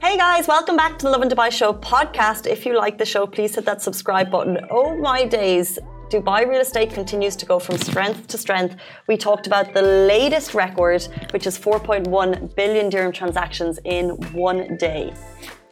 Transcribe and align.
Hey 0.00 0.16
guys, 0.16 0.46
welcome 0.46 0.76
back 0.76 0.96
to 1.00 1.06
the 1.06 1.10
Lovin 1.10 1.28
Dubai 1.28 1.50
Show 1.50 1.72
podcast. 1.72 2.46
If 2.46 2.64
you 2.64 2.76
like 2.76 2.98
the 2.98 3.04
show, 3.04 3.26
please 3.26 3.56
hit 3.56 3.64
that 3.64 3.82
subscribe 3.82 4.30
button. 4.30 4.58
Oh 4.70 4.96
my 4.96 5.24
days. 5.24 5.76
Dubai 6.08 6.48
real 6.48 6.60
estate 6.60 6.92
continues 6.92 7.34
to 7.34 7.44
go 7.44 7.58
from 7.58 7.78
strength 7.78 8.28
to 8.28 8.38
strength. 8.38 8.76
We 9.08 9.16
talked 9.16 9.48
about 9.48 9.74
the 9.74 9.82
latest 9.82 10.54
record, 10.54 11.02
which 11.32 11.48
is 11.48 11.58
4.1 11.58 12.54
billion 12.54 12.88
dirham 12.90 13.10
transactions 13.10 13.80
in 13.84 14.10
one 14.32 14.76
day. 14.76 15.12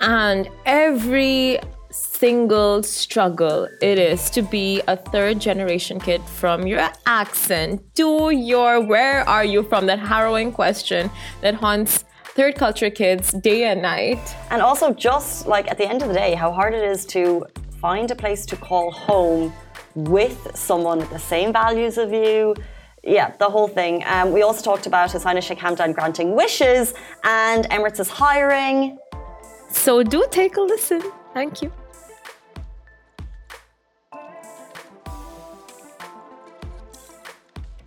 And 0.00 0.50
every 0.66 1.60
single 1.92 2.82
struggle 2.82 3.68
it 3.80 3.96
is 3.96 4.28
to 4.30 4.42
be 4.42 4.82
a 4.88 4.96
third 4.96 5.38
generation 5.38 6.00
kid 6.00 6.20
from 6.22 6.66
your 6.66 6.90
accent 7.06 7.80
to 7.94 8.30
your 8.30 8.80
where 8.80 9.26
are 9.28 9.44
you 9.44 9.62
from 9.62 9.86
that 9.86 10.00
harrowing 10.00 10.50
question 10.52 11.10
that 11.42 11.54
haunts 11.54 12.04
third 12.36 12.54
culture 12.54 12.90
kids 12.90 13.32
day 13.32 13.64
and 13.64 13.80
night. 13.80 14.36
And 14.50 14.60
also, 14.60 14.92
just 14.92 15.46
like 15.46 15.70
at 15.70 15.78
the 15.78 15.88
end 15.88 16.02
of 16.02 16.08
the 16.08 16.14
day, 16.14 16.34
how 16.34 16.52
hard 16.52 16.74
it 16.74 16.84
is 16.84 17.06
to 17.06 17.46
find 17.80 18.10
a 18.10 18.14
place 18.14 18.44
to 18.46 18.56
call 18.56 18.90
home 18.90 19.52
with 19.94 20.50
someone 20.54 20.98
with 20.98 21.10
the 21.10 21.18
same 21.18 21.50
values 21.52 21.96
of 21.96 22.12
you. 22.12 22.54
Yeah, 23.02 23.34
the 23.38 23.48
whole 23.48 23.68
thing. 23.68 24.04
Um, 24.06 24.32
we 24.32 24.42
also 24.42 24.62
talked 24.62 24.86
about 24.86 25.12
His 25.12 25.22
Highness 25.22 25.46
Sheikh 25.46 25.58
Hamdan 25.58 25.94
granting 25.94 26.36
wishes 26.36 26.92
and 27.24 27.64
Emirates 27.70 28.00
is 28.00 28.10
hiring. 28.10 28.98
So 29.70 30.02
do 30.02 30.26
take 30.30 30.56
a 30.58 30.60
listen. 30.60 31.02
Thank 31.32 31.62
you. 31.62 31.72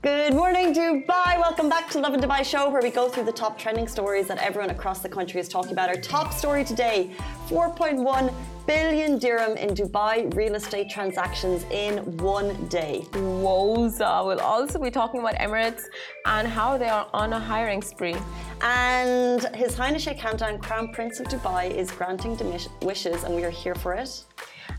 Good 0.09 0.33
morning, 0.33 0.73
Dubai. 0.73 1.31
Welcome 1.47 1.69
back 1.69 1.87
to 1.91 1.99
Lovin 1.99 2.19
Dubai 2.19 2.43
Show, 2.43 2.67
where 2.71 2.81
we 2.81 2.89
go 2.89 3.07
through 3.09 3.25
the 3.25 3.37
top 3.43 3.59
trending 3.59 3.87
stories 3.87 4.25
that 4.29 4.39
everyone 4.39 4.71
across 4.71 4.99
the 5.05 5.11
country 5.17 5.39
is 5.39 5.47
talking 5.47 5.71
about. 5.71 5.87
Our 5.89 6.01
top 6.15 6.33
story 6.33 6.63
today 6.65 7.11
4.1 7.47 8.33
billion 8.65 9.19
dirham 9.19 9.55
in 9.55 9.69
Dubai 9.81 10.15
real 10.35 10.55
estate 10.55 10.89
transactions 10.89 11.63
in 11.85 11.93
one 12.17 12.49
day. 12.69 13.05
Woza. 13.43 14.25
We'll 14.25 14.39
also 14.39 14.79
be 14.79 14.89
talking 14.89 15.19
about 15.19 15.35
Emirates 15.35 15.83
and 16.25 16.47
how 16.47 16.75
they 16.79 16.89
are 16.89 17.07
on 17.13 17.31
a 17.33 17.39
hiring 17.39 17.83
spree. 17.83 18.17
And 18.61 19.41
His 19.55 19.75
Highness 19.75 20.01
Sheikh 20.01 20.17
Hamdan, 20.17 20.59
Crown 20.59 20.91
Prince 20.91 21.19
of 21.19 21.27
Dubai, 21.27 21.69
is 21.69 21.91
granting 21.91 22.35
wishes, 22.81 23.25
and 23.25 23.35
we 23.35 23.43
are 23.43 23.55
here 23.63 23.75
for 23.75 23.93
it. 23.93 24.23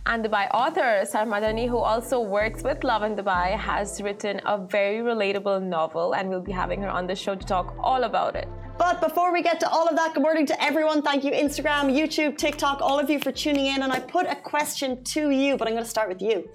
And 0.07 0.25
Dubai 0.25 0.49
author 0.55 1.05
Sarah 1.05 1.27
Madani, 1.27 1.69
who 1.69 1.77
also 1.77 2.21
works 2.21 2.63
with 2.63 2.83
Lovin 2.85 3.15
Dubai, 3.17 3.57
has 3.57 4.01
written 4.03 4.41
a 4.47 4.59
very 4.59 4.99
relatable 4.99 5.63
novel, 5.63 6.15
and 6.15 6.29
we'll 6.29 6.41
be 6.41 6.53
having 6.53 6.81
her 6.83 6.89
on 6.89 7.07
the 7.07 7.15
show 7.15 7.35
to 7.35 7.47
talk 7.47 7.75
all 7.79 8.05
about 8.05 8.35
it. 8.35 8.49
But 8.79 9.03
before 9.03 9.31
we 9.31 9.43
get 9.43 9.61
to 9.61 9.69
all 9.69 9.87
of 9.87 9.97
that, 9.97 10.15
good 10.15 10.23
morning 10.23 10.47
to 10.47 10.63
everyone. 10.63 11.03
Thank 11.03 11.23
you, 11.23 11.33
Instagram, 11.33 11.95
YouTube, 11.95 12.39
TikTok, 12.39 12.81
all 12.81 12.99
of 12.99 13.11
you 13.11 13.21
for 13.21 13.31
tuning 13.31 13.67
in. 13.67 13.83
And 13.83 13.93
I 13.93 14.01
put 14.01 14.27
a 14.27 14.37
question 14.37 15.05
to 15.05 15.31
you, 15.31 15.59
but 15.59 15.69
I'm 15.69 15.75
going 15.75 15.85
to 15.85 15.91
start 15.91 16.09
with 16.09 16.23
you. 16.23 16.49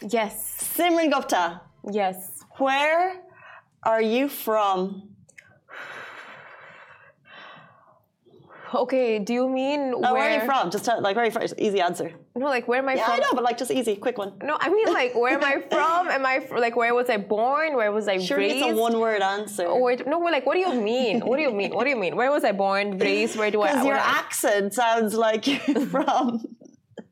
Yes. 0.00 0.74
Simran 0.74 1.10
Gupta. 1.12 1.60
Yes. 1.90 2.42
Where 2.56 3.20
are 3.82 4.00
you 4.00 4.30
from? 4.30 5.10
Okay, 8.74 9.18
do 9.18 9.32
you 9.32 9.48
mean 9.48 9.92
oh, 9.94 10.00
where... 10.00 10.12
where... 10.14 10.30
are 10.30 10.40
you 10.40 10.44
from? 10.44 10.70
Just 10.70 10.84
tell, 10.84 11.00
like 11.00 11.14
very 11.14 11.30
first, 11.30 11.54
easy 11.58 11.80
answer. 11.80 12.12
No, 12.36 12.46
like 12.46 12.68
where 12.68 12.78
am 12.78 12.88
I 12.88 12.94
yeah, 12.94 13.06
from? 13.06 13.14
I 13.14 13.18
know, 13.18 13.32
but 13.32 13.42
like 13.42 13.58
just 13.58 13.70
easy, 13.70 13.96
quick 13.96 14.18
one. 14.18 14.34
No, 14.42 14.56
I 14.60 14.68
mean 14.68 14.92
like 14.92 15.14
where 15.14 15.34
am 15.34 15.44
I 15.44 15.60
from? 15.70 16.08
Am 16.08 16.24
I 16.24 16.46
like 16.56 16.76
where 16.76 16.94
was 16.94 17.08
I 17.08 17.16
born? 17.16 17.76
Where 17.76 17.92
was 17.92 18.08
I 18.08 18.18
sure 18.18 18.38
raised? 18.38 18.58
Sure, 18.58 18.68
it's 18.70 18.78
a 18.78 18.80
one-word 18.80 19.22
answer. 19.22 19.66
Oh, 19.66 19.80
or, 19.80 19.96
no, 20.06 20.18
like 20.18 20.46
what 20.46 20.54
do 20.54 20.60
you 20.60 20.74
mean? 20.74 21.20
What 21.20 21.36
do 21.36 21.42
you 21.42 21.52
mean? 21.52 21.74
What 21.74 21.84
do 21.84 21.90
you 21.90 21.96
mean? 21.96 22.16
Where 22.16 22.30
was 22.30 22.44
I 22.44 22.52
born? 22.52 22.98
Raised? 22.98 23.36
Where 23.36 23.50
do 23.50 23.62
I? 23.62 23.72
Because 23.72 23.86
your 23.86 23.96
accent 23.96 24.74
sounds 24.74 25.14
like 25.14 25.46
you're 25.46 25.86
from. 25.86 26.44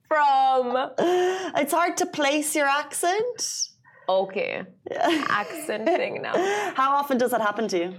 from. 0.09 0.91
It's 0.99 1.73
hard 1.73 1.97
to 1.99 2.07
place 2.07 2.55
your 2.55 2.67
accent. 2.67 3.71
Okay. 4.09 4.63
Yeah. 4.91 5.25
Accent 5.29 5.87
thing 5.87 6.23
now. 6.23 6.35
How 6.75 6.95
often 6.97 7.19
does 7.19 7.31
that 7.33 7.41
happen 7.41 7.69
to 7.69 7.79
you? 7.79 7.95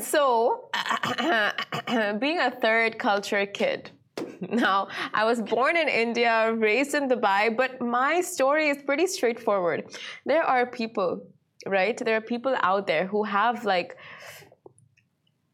So, 0.00 0.70
being 2.20 2.38
a 2.38 2.50
third 2.50 2.98
culture 2.98 3.46
kid, 3.46 3.90
now, 4.40 4.88
I 5.12 5.24
was 5.24 5.40
born 5.40 5.76
in 5.76 5.88
India, 5.88 6.52
raised 6.54 6.94
in 6.94 7.08
Dubai, 7.08 7.56
but 7.56 7.80
my 7.80 8.20
story 8.20 8.68
is 8.68 8.82
pretty 8.82 9.06
straightforward. 9.06 9.84
There 10.26 10.42
are 10.42 10.66
people, 10.66 11.26
right? 11.66 11.96
There 11.96 12.16
are 12.16 12.20
people 12.20 12.56
out 12.62 12.86
there 12.86 13.06
who 13.06 13.24
have 13.24 13.64
like 13.64 13.96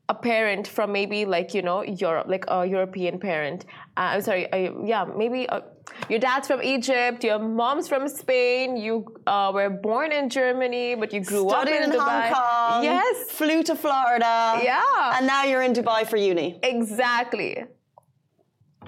a 0.08 0.14
parent 0.14 0.68
from 0.68 0.92
maybe 0.92 1.24
like 1.24 1.52
you 1.54 1.62
know 1.62 1.82
Europe, 1.82 2.26
like 2.28 2.44
a 2.48 2.64
European 2.64 3.18
parent. 3.18 3.64
Uh, 3.96 4.14
I'm 4.14 4.22
sorry, 4.22 4.50
uh, 4.52 4.72
yeah, 4.84 5.04
maybe 5.04 5.48
uh, 5.48 5.60
your 6.08 6.18
dad's 6.18 6.46
from 6.46 6.62
Egypt, 6.62 7.24
your 7.24 7.38
mom's 7.38 7.88
from 7.88 8.08
Spain. 8.08 8.76
You 8.76 9.06
uh, 9.26 9.50
were 9.54 9.70
born 9.70 10.12
in 10.12 10.28
Germany, 10.28 10.94
but 10.94 11.12
you 11.12 11.20
grew 11.20 11.48
Studied 11.48 11.74
up 11.74 11.82
in, 11.84 11.92
in 11.92 11.98
Dubai. 11.98 12.30
Hong 12.30 12.34
Kong. 12.34 12.84
Yes, 12.84 13.30
flew 13.30 13.62
to 13.64 13.74
Florida. 13.74 14.60
Yeah, 14.62 15.16
and 15.16 15.26
now 15.26 15.44
you're 15.44 15.62
in 15.62 15.72
Dubai 15.72 16.06
for 16.08 16.16
uni. 16.16 16.58
Exactly. 16.62 17.64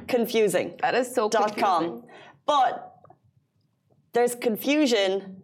Confusing. 0.07 0.77
That 0.81 0.95
is 0.95 1.13
so 1.15 1.29
dot 1.29 1.57
confusing. 1.57 1.65
com. 1.65 2.05
But 2.47 2.95
there's 4.13 4.35
confusion, 4.35 5.43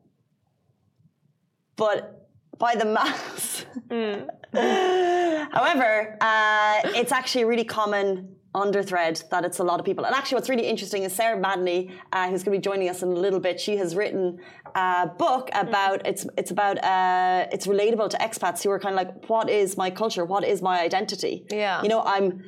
but 1.76 2.28
by 2.58 2.74
the 2.76 2.84
mass. 2.84 3.66
Mm. 3.88 4.28
However, 5.52 6.16
uh, 6.20 6.80
it's 6.94 7.12
actually 7.12 7.44
really 7.44 7.64
common 7.64 8.36
underthread 8.54 9.22
that 9.30 9.44
it's 9.44 9.58
a 9.58 9.64
lot 9.64 9.80
of 9.80 9.86
people. 9.86 10.04
And 10.04 10.14
actually, 10.14 10.36
what's 10.36 10.48
really 10.48 10.66
interesting 10.66 11.02
is 11.02 11.12
Sarah 11.12 11.40
Madani, 11.40 11.90
uh, 12.12 12.28
who's 12.28 12.42
going 12.42 12.54
to 12.54 12.58
be 12.60 12.62
joining 12.62 12.88
us 12.88 13.02
in 13.02 13.08
a 13.08 13.12
little 13.12 13.40
bit. 13.40 13.60
She 13.60 13.76
has 13.76 13.96
written 13.96 14.38
a 14.74 15.08
book 15.18 15.50
about 15.54 16.02
mm. 16.04 16.08
it's 16.10 16.26
it's 16.36 16.50
about 16.50 16.82
uh, 16.82 17.46
it's 17.52 17.66
relatable 17.66 18.10
to 18.10 18.16
expats 18.18 18.62
who 18.62 18.70
are 18.70 18.78
kind 18.78 18.94
of 18.94 19.06
like, 19.06 19.28
what 19.28 19.50
is 19.50 19.76
my 19.76 19.90
culture? 19.90 20.24
What 20.24 20.44
is 20.44 20.62
my 20.62 20.80
identity? 20.80 21.46
Yeah, 21.50 21.82
you 21.82 21.88
know, 21.88 22.02
I'm. 22.02 22.44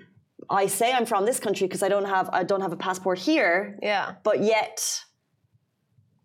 I 0.49 0.67
say 0.67 0.93
I'm 0.93 1.06
from 1.06 1.27
this 1.27 1.41
country 1.41 1.67
because 1.67 1.83
I 1.83 1.89
don't 1.89 2.05
have 2.05 2.31
I 2.33 2.44
don't 2.44 2.61
have 2.61 2.73
a 2.73 2.77
passport 2.77 3.19
here. 3.19 3.78
Yeah, 3.83 4.15
but 4.23 4.43
yet. 4.43 5.03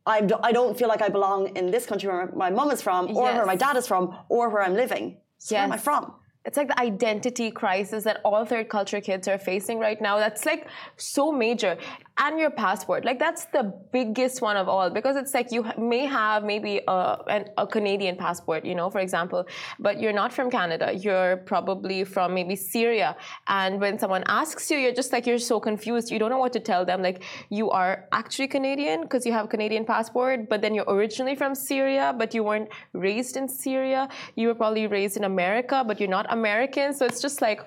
I 0.03 0.51
don't 0.51 0.77
feel 0.77 0.87
like 0.87 1.03
I 1.03 1.09
belong 1.09 1.55
in 1.55 1.69
this 1.69 1.85
country 1.85 2.09
where 2.09 2.31
my 2.35 2.49
mom 2.49 2.71
is 2.71 2.81
from, 2.81 3.15
or 3.15 3.27
yes. 3.27 3.37
where 3.37 3.45
my 3.45 3.55
dad 3.55 3.77
is 3.77 3.87
from, 3.87 4.17
or 4.29 4.49
where 4.49 4.63
I'm 4.63 4.73
living. 4.73 5.21
So 5.37 5.55
yes. 5.55 5.59
where 5.59 5.63
am 5.63 5.71
I 5.71 5.77
from? 5.77 6.15
It's 6.45 6.57
like 6.57 6.69
the 6.69 6.79
identity 6.79 7.51
crisis 7.51 8.03
that 8.03 8.19
all 8.25 8.45
third 8.45 8.67
culture 8.67 8.99
kids 8.99 9.27
are 9.27 9.37
facing 9.37 9.77
right 9.79 10.01
now. 10.01 10.17
That's 10.17 10.45
like 10.45 10.67
so 10.97 11.31
major 11.31 11.77
and 12.21 12.39
your 12.39 12.51
passport. 12.51 13.03
Like 13.03 13.19
that's 13.19 13.45
the 13.45 13.63
biggest 13.91 14.41
one 14.41 14.55
of 14.55 14.69
all 14.69 14.89
because 14.89 15.15
it's 15.15 15.33
like 15.33 15.51
you 15.51 15.65
may 15.77 16.05
have 16.05 16.43
maybe 16.43 16.81
a, 16.87 17.17
an, 17.27 17.45
a 17.57 17.65
canadian 17.65 18.15
passport 18.15 18.63
you 18.63 18.75
know 18.75 18.89
for 18.89 18.99
example 18.99 19.45
but 19.79 19.99
you're 19.99 20.17
not 20.21 20.31
from 20.31 20.49
canada. 20.49 20.93
You're 20.93 21.37
probably 21.37 22.03
from 22.03 22.33
maybe 22.33 22.55
syria. 22.55 23.17
And 23.47 23.81
when 23.81 23.99
someone 23.99 24.23
asks 24.27 24.69
you 24.71 24.77
you're 24.77 24.97
just 25.01 25.11
like 25.11 25.25
you're 25.25 25.45
so 25.53 25.59
confused. 25.59 26.11
You 26.11 26.19
don't 26.19 26.29
know 26.29 26.43
what 26.45 26.53
to 26.53 26.63
tell 26.71 26.85
them. 26.85 27.01
Like 27.01 27.23
you 27.49 27.69
are 27.71 28.07
actually 28.11 28.47
canadian 28.47 29.01
because 29.01 29.25
you 29.25 29.33
have 29.33 29.45
a 29.45 29.49
canadian 29.55 29.85
passport 29.85 30.47
but 30.49 30.61
then 30.61 30.73
you're 30.75 30.89
originally 30.97 31.35
from 31.35 31.55
syria 31.55 32.15
but 32.17 32.33
you 32.33 32.43
weren't 32.43 32.69
raised 32.93 33.35
in 33.35 33.47
syria. 33.47 34.07
You 34.35 34.47
were 34.49 34.55
probably 34.55 34.87
raised 34.87 35.17
in 35.17 35.23
america 35.23 35.83
but 35.87 35.99
you're 35.99 36.15
not 36.19 36.25
American. 36.31 36.93
So 36.93 37.05
it's 37.05 37.21
just 37.21 37.41
like, 37.41 37.61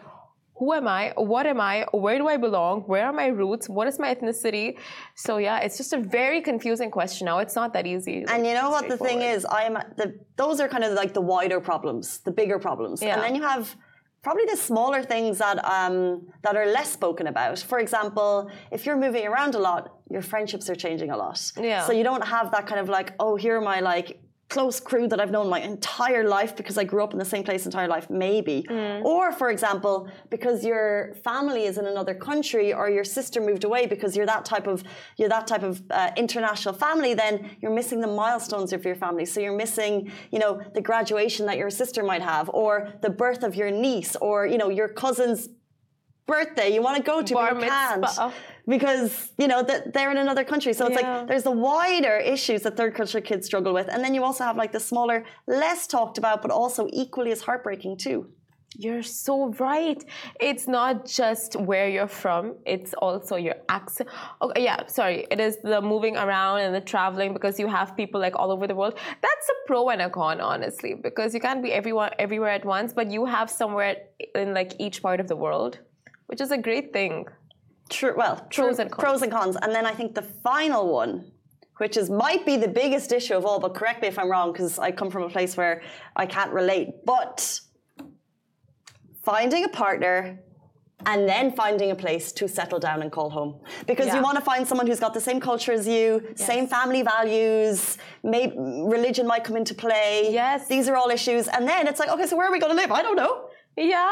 who 0.57 0.73
am 0.73 0.87
I? 0.87 1.13
What 1.17 1.47
am 1.47 1.61
I? 1.61 1.85
Where 1.93 2.17
do 2.17 2.29
I 2.29 2.37
belong? 2.37 2.83
Where 2.83 3.07
are 3.07 3.13
my 3.13 3.27
roots? 3.27 3.69
What 3.69 3.89
is 3.89 3.99
my 3.99 4.15
ethnicity? 4.15 4.79
So 5.17 5.39
yeah, 5.39 5.59
it's 5.59 5.77
just 5.77 5.93
a 5.93 5.99
very 5.99 6.41
confusing 6.41 6.91
question 6.91 7.25
now. 7.27 7.39
It's 7.39 7.57
not 7.57 7.73
that 7.73 7.87
easy. 7.87 8.25
And 8.29 8.47
you 8.47 8.55
know 8.55 8.71
what 8.71 8.89
the 8.89 8.97
thing 8.97 9.23
is? 9.23 9.45
I 9.45 9.65
am 9.65 9.75
the 9.97 10.17
those 10.37 10.61
are 10.61 10.69
kind 10.69 10.85
of 10.85 10.93
like 10.93 11.13
the 11.13 11.21
wider 11.21 11.61
problems, 11.61 12.19
the 12.19 12.31
bigger 12.31 12.59
problems. 12.59 13.03
Yeah. 13.03 13.15
And 13.15 13.23
then 13.23 13.35
you 13.35 13.43
have 13.43 13.75
probably 14.23 14.45
the 14.47 14.57
smaller 14.57 15.03
things 15.03 15.39
that 15.39 15.65
um, 15.65 16.27
that 16.43 16.57
are 16.57 16.67
less 16.67 16.91
spoken 16.93 17.27
about. 17.27 17.59
For 17.59 17.81
example, 17.81 18.49
if 18.71 18.87
you're 18.87 18.97
moving 18.97 19.27
around 19.27 19.57
a 19.57 19.59
lot, 19.59 19.99
your 20.09 20.23
friendships 20.23 20.71
are 20.71 20.77
changing 20.77 21.11
a 21.11 21.17
lot. 21.17 21.41
Yeah. 21.61 21.85
So 21.87 21.93
you 21.93 22.05
don't 22.05 22.27
have 22.27 22.53
that 22.53 22.67
kind 22.69 22.81
of 22.81 22.89
like, 22.89 23.13
oh, 23.19 23.35
here 23.35 23.57
are 23.57 23.61
my 23.61 23.81
like 23.81 24.21
close 24.49 24.79
crew 24.79 25.09
that 25.09 25.21
I've 25.21 25.31
known 25.31 25.49
my 25.49 25.61
entire 25.61 26.29
life 26.29 26.55
because 26.55 26.77
I 26.79 26.85
grew 26.85 27.03
up 27.03 27.13
in 27.13 27.19
the 27.19 27.25
same 27.25 27.43
place 27.45 27.65
entire 27.65 27.89
life, 27.89 28.09
maybe. 28.11 28.65
Mm. 28.69 29.05
Or, 29.05 29.33
for 29.33 29.51
example, 29.51 30.09
because 30.31 30.65
your 30.65 31.15
family 31.25 31.65
is 31.65 31.79
in 31.79 31.87
another 31.87 32.15
country 32.15 32.73
or 32.73 32.89
your 32.91 33.05
sister 33.05 33.41
moved 33.41 33.65
away 33.65 33.87
because 33.87 34.17
you're 34.17 34.27
that 34.27 34.45
type 34.45 34.67
of 34.67 34.85
you're 35.17 35.29
that 35.29 35.47
type 35.47 35.63
of 35.63 35.83
uh, 35.91 36.11
international 36.17 36.75
family, 36.75 37.15
then 37.15 37.51
you're 37.61 37.75
missing 37.75 38.01
the 38.01 38.07
milestones 38.07 38.73
of 38.73 38.85
your 38.85 38.95
family. 38.95 39.25
So 39.25 39.41
you're 39.41 39.57
missing, 39.57 40.13
you 40.31 40.39
know, 40.39 40.63
the 40.75 40.81
graduation 40.81 41.47
that 41.47 41.57
your 41.57 41.71
sister 41.71 42.03
might 42.03 42.23
have, 42.23 42.49
or 42.51 42.93
the 43.01 43.11
birth 43.11 43.43
of 43.43 43.55
your 43.55 43.71
niece, 43.71 44.15
or 44.17 44.47
you 44.47 44.59
know, 44.59 44.69
your 44.69 44.89
cousin's 44.89 45.49
birthday 46.27 46.73
you 46.73 46.83
want 46.83 46.97
to 46.97 47.03
go 47.03 47.23
to, 47.23 47.35
Bar 47.35 47.55
but 47.55 47.63
you 47.63 47.69
can't 47.69 48.35
because 48.67 49.33
you 49.39 49.49
know 49.49 49.63
that 49.63 49.93
they're 49.93 50.11
in 50.11 50.17
another 50.17 50.45
country. 50.45 50.73
So 50.73 50.87
it's 50.87 51.01
yeah. 51.01 51.19
like 51.19 51.29
there's 51.29 51.45
the 51.45 51.51
wider 51.51 52.17
issues 52.17 52.63
that 52.63 52.77
third 52.77 52.95
culture 52.95 53.21
kids 53.21 53.47
struggle 53.47 53.75
with, 53.75 53.89
and 53.89 54.03
then 54.03 54.15
you 54.15 54.25
also 54.25 54.45
have 54.45 54.57
like 54.57 54.73
the 54.73 54.81
smaller, 54.81 55.25
less 55.47 55.87
talked 55.87 56.19
about, 56.19 56.43
but 56.43 56.51
also 56.51 56.89
equally 56.93 57.33
as 57.33 57.43
heartbreaking 57.43 57.99
too. 57.99 58.27
You're 58.77 59.05
so 59.05 59.51
right. 59.61 60.03
It's 60.41 60.67
not 60.67 61.07
just 61.07 61.55
where 61.55 61.89
you're 61.89 62.09
from, 62.09 62.57
it's 62.67 62.93
also 62.95 63.37
your 63.37 63.55
accent. 63.69 64.09
Okay, 64.43 64.61
oh, 64.61 64.61
yeah, 64.61 64.87
sorry. 64.89 65.27
It 65.31 65.39
is 65.39 65.59
the 65.63 65.81
moving 65.81 66.17
around 66.17 66.61
and 66.61 66.75
the 66.75 66.81
traveling 66.81 67.33
because 67.33 67.61
you 67.61 67.69
have 67.69 67.97
people 67.97 68.21
like 68.21 68.35
all 68.37 68.51
over 68.51 68.67
the 68.67 68.75
world. 68.75 68.99
That's 69.23 69.49
a 69.49 69.55
pro 69.69 69.91
and 69.91 70.03
a 70.03 70.11
con, 70.11 70.41
honestly, 70.41 70.95
because 70.95 71.35
you 71.35 71.41
can't 71.41 71.63
be 71.63 71.73
everyone 71.73 72.11
everywhere 72.19 72.51
at 72.51 72.65
once, 72.65 72.93
but 72.93 73.13
you 73.13 73.27
have 73.27 73.49
somewhere 73.49 73.97
in 74.35 74.55
like 74.55 74.73
each 74.81 75.03
part 75.03 75.21
of 75.21 75.29
the 75.29 75.37
world, 75.37 75.79
which 76.27 76.41
is 76.41 76.51
a 76.51 76.59
great 76.59 76.93
thing. 76.93 77.27
True. 77.91 78.15
Well, 78.17 78.47
pros 78.53 78.79
and 78.79 78.91
cons. 78.91 79.05
Pros 79.05 79.23
and 79.23 79.33
cons. 79.33 79.57
And 79.61 79.75
then 79.75 79.87
I 79.87 79.93
think 79.93 80.15
the 80.15 80.23
final 80.23 80.93
one 80.93 81.33
which 81.79 81.97
is 81.97 82.09
might 82.09 82.47
be 82.47 82.57
the 82.57 82.69
biggest 82.69 83.13
issue 83.13 83.35
of 83.35 83.45
all, 83.45 83.59
but 83.59 83.75
correct 83.75 84.01
me 84.03 84.09
if 84.09 84.19
I'm 84.19 84.31
wrong, 84.31 84.53
because 84.53 84.79
I 84.79 84.93
come 84.93 85.11
from 85.11 85.25
a 85.25 85.29
place 85.29 85.57
where 85.57 85.83
I 86.15 86.27
can't 86.27 86.53
relate. 86.53 87.05
But 87.05 87.61
finding 89.25 89.65
a 89.65 89.69
partner 89.69 90.39
and 91.07 91.29
then 91.29 91.53
finding 91.53 91.91
a 91.91 91.95
place 91.95 92.33
to 92.33 92.49
settle 92.49 92.79
down 92.79 93.03
and 93.03 93.11
call 93.11 93.29
home 93.29 93.61
because 93.87 94.07
yeah. 94.07 94.17
you 94.17 94.23
want 94.23 94.39
to 94.39 94.45
find 94.45 94.67
someone 94.67 94.87
who's 94.87 95.01
got 95.01 95.13
the 95.13 95.21
same 95.21 95.41
culture 95.41 95.73
as 95.73 95.87
you 95.87 96.23
yes. 96.29 96.47
same 96.47 96.67
family 96.67 97.03
values 97.03 97.99
maybe 98.23 98.55
religion 98.57 99.27
might 99.27 99.45
come 99.45 99.57
into 99.57 99.75
play 99.75 100.29
yes 100.31 100.67
these 100.67 100.89
are 100.89 100.97
all 100.97 101.11
issues 101.11 101.49
and 101.49 101.69
then 101.69 101.87
it's 101.87 102.01
like 102.01 102.09
okay 102.09 102.27
so 102.27 102.37
where 102.37 102.49
are 102.49 102.53
we 102.53 102.59
going 102.59 102.75
to 102.75 102.77
live 102.77 102.91
i 102.91 103.03
don't 103.03 103.17
know 103.17 103.44
yeah. 103.77 104.11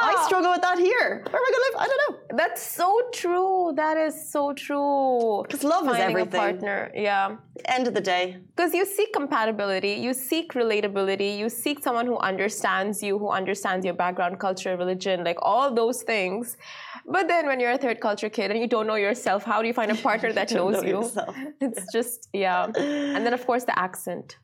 I 0.00 0.22
struggle 0.26 0.52
with 0.52 0.62
that 0.62 0.78
here. 0.78 1.24
Where 1.30 1.40
am 1.40 1.46
I 1.48 1.50
going 1.50 1.54
to 1.54 1.64
live? 1.66 1.76
I 1.80 1.86
don't 1.88 2.02
know. 2.06 2.36
That's 2.36 2.62
so 2.62 3.02
true. 3.12 3.72
That 3.74 3.96
is 3.96 4.30
so 4.30 4.52
true. 4.52 5.42
Because 5.42 5.64
love 5.64 5.86
Finding 5.86 6.02
is 6.02 6.10
everything. 6.10 6.34
a 6.40 6.44
partner. 6.44 6.90
Yeah. 6.94 7.36
End 7.64 7.88
of 7.88 7.94
the 7.94 8.00
day. 8.00 8.36
Because 8.54 8.74
you 8.74 8.86
seek 8.86 9.12
compatibility, 9.12 9.94
you 9.94 10.14
seek 10.14 10.52
relatability, 10.52 11.36
you 11.36 11.48
seek 11.48 11.82
someone 11.82 12.06
who 12.06 12.16
understands 12.18 13.02
you, 13.02 13.18
who 13.18 13.28
understands 13.30 13.84
your 13.84 13.94
background, 13.94 14.38
culture, 14.38 14.76
religion, 14.76 15.24
like 15.24 15.38
all 15.42 15.74
those 15.74 16.02
things. 16.02 16.56
But 17.04 17.26
then 17.26 17.46
when 17.46 17.58
you're 17.58 17.72
a 17.72 17.78
third 17.78 18.00
culture 18.00 18.28
kid 18.28 18.50
and 18.52 18.60
you 18.60 18.68
don't 18.68 18.86
know 18.86 18.94
yourself, 18.96 19.42
how 19.42 19.62
do 19.62 19.66
you 19.66 19.74
find 19.74 19.90
a 19.90 19.96
partner 19.96 20.32
that 20.32 20.52
knows 20.58 20.74
know 20.74 20.82
you? 20.82 21.00
Yourself. 21.02 21.34
It's 21.60 21.92
just, 21.92 22.28
yeah. 22.32 22.66
And 22.76 23.26
then, 23.26 23.32
of 23.34 23.44
course, 23.46 23.64
the 23.64 23.76
accent. 23.76 24.36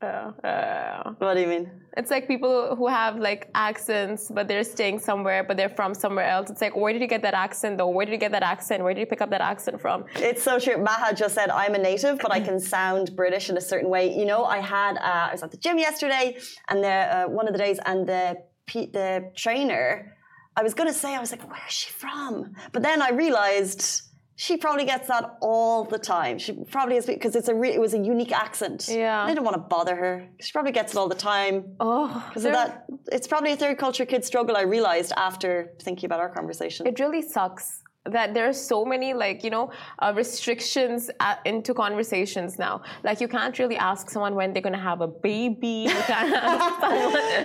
Uh, 0.00 0.30
uh, 0.46 1.12
what 1.18 1.34
do 1.34 1.40
you 1.40 1.48
mean? 1.48 1.70
It's 1.96 2.10
like 2.10 2.28
people 2.28 2.76
who 2.76 2.86
have 2.86 3.16
like 3.18 3.50
accents, 3.54 4.30
but 4.30 4.46
they're 4.46 4.62
staying 4.62 5.00
somewhere, 5.00 5.42
but 5.42 5.56
they're 5.56 5.68
from 5.68 5.92
somewhere 5.92 6.26
else. 6.26 6.50
It's 6.50 6.60
like, 6.60 6.76
where 6.76 6.92
did 6.92 7.02
you 7.02 7.08
get 7.08 7.22
that 7.22 7.34
accent 7.34 7.78
though? 7.78 7.88
Where 7.88 8.06
did 8.06 8.12
you 8.12 8.18
get 8.18 8.30
that 8.30 8.44
accent? 8.44 8.84
Where 8.84 8.94
did 8.94 9.00
you 9.00 9.06
pick 9.06 9.20
up 9.20 9.30
that 9.30 9.40
accent 9.40 9.80
from? 9.80 10.04
It's 10.14 10.42
so 10.42 10.60
true. 10.60 10.78
Maha 10.78 11.14
just 11.14 11.34
said, 11.34 11.50
I'm 11.50 11.74
a 11.74 11.78
native, 11.78 12.20
but 12.20 12.32
I 12.32 12.38
can 12.38 12.60
sound 12.76 13.16
British 13.16 13.50
in 13.50 13.56
a 13.56 13.60
certain 13.60 13.90
way. 13.90 14.16
You 14.16 14.24
know, 14.24 14.44
I 14.44 14.58
had, 14.58 14.98
uh, 14.98 15.28
I 15.30 15.32
was 15.32 15.42
at 15.42 15.50
the 15.50 15.56
gym 15.56 15.78
yesterday 15.78 16.38
and 16.68 16.84
the, 16.84 16.88
uh, 16.88 17.24
one 17.26 17.48
of 17.48 17.52
the 17.52 17.58
days 17.58 17.80
and 17.84 18.08
the, 18.08 18.36
the 18.72 19.32
trainer, 19.34 20.14
I 20.56 20.62
was 20.62 20.74
going 20.74 20.88
to 20.88 20.94
say, 20.94 21.16
I 21.16 21.20
was 21.20 21.32
like, 21.32 21.48
where's 21.48 21.72
she 21.72 21.90
from? 21.90 22.54
But 22.72 22.82
then 22.82 23.02
I 23.02 23.10
realized, 23.10 24.02
she 24.44 24.56
probably 24.56 24.84
gets 24.84 25.08
that 25.08 25.36
all 25.40 25.82
the 25.82 25.98
time. 25.98 26.38
She 26.38 26.52
probably 26.76 26.96
is 26.96 27.06
because 27.06 27.34
it's 27.34 27.48
a 27.48 27.54
re- 27.62 27.74
it 27.78 27.80
was 27.80 27.92
a 27.92 27.98
unique 27.98 28.30
accent. 28.30 28.86
Yeah, 28.88 29.24
I 29.24 29.34
don't 29.34 29.44
want 29.44 29.56
to 29.56 29.66
bother 29.76 29.96
her. 29.96 30.28
She 30.40 30.52
probably 30.52 30.70
gets 30.70 30.92
it 30.92 30.96
all 30.96 31.08
the 31.08 31.22
time. 31.32 31.56
Oh, 31.80 32.24
because 32.28 32.44
that. 32.44 32.84
It's 33.10 33.26
probably 33.26 33.50
a 33.50 33.56
third 33.56 33.78
culture 33.78 34.06
kid 34.06 34.24
struggle. 34.24 34.56
I 34.56 34.62
realized 34.62 35.12
after 35.16 35.72
thinking 35.82 36.06
about 36.06 36.20
our 36.20 36.28
conversation. 36.28 36.86
It 36.86 37.00
really 37.00 37.20
sucks 37.20 37.82
that 38.10 38.34
there 38.34 38.48
are 38.48 38.52
so 38.52 38.84
many 38.84 39.14
like 39.14 39.44
you 39.44 39.50
know 39.50 39.70
uh, 40.00 40.12
restrictions 40.14 41.10
at, 41.20 41.40
into 41.44 41.74
conversations 41.74 42.58
now. 42.58 42.82
Like 43.04 43.20
you 43.20 43.28
can't 43.28 43.58
really 43.58 43.76
ask 43.76 44.10
someone 44.10 44.34
when 44.34 44.52
they're 44.52 44.62
going 44.62 44.78
to 44.82 44.86
have 44.92 45.00
a 45.00 45.08
baby. 45.08 45.88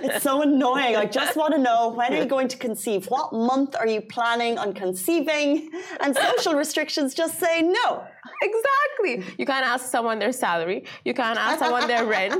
It's 0.06 0.22
so 0.22 0.42
annoying. 0.42 0.96
I 0.96 1.06
just 1.06 1.36
want 1.36 1.54
to 1.54 1.60
know 1.60 1.92
when 1.96 2.12
are 2.12 2.22
you 2.22 2.26
going 2.26 2.48
to 2.48 2.56
conceive? 2.56 3.06
What 3.06 3.32
month 3.32 3.74
are 3.76 3.86
you 3.86 4.00
planning 4.00 4.58
on 4.58 4.72
conceiving? 4.72 5.70
And 6.00 6.16
social 6.16 6.54
restrictions 6.54 7.14
just 7.14 7.38
say 7.38 7.62
no. 7.62 8.04
Exactly. 8.42 9.34
You 9.38 9.46
can't 9.46 9.66
ask 9.66 9.90
someone 9.90 10.18
their 10.18 10.32
salary. 10.32 10.84
You 11.04 11.14
can't 11.14 11.38
ask 11.38 11.58
someone 11.58 11.86
their 11.86 12.04
rent. 12.06 12.34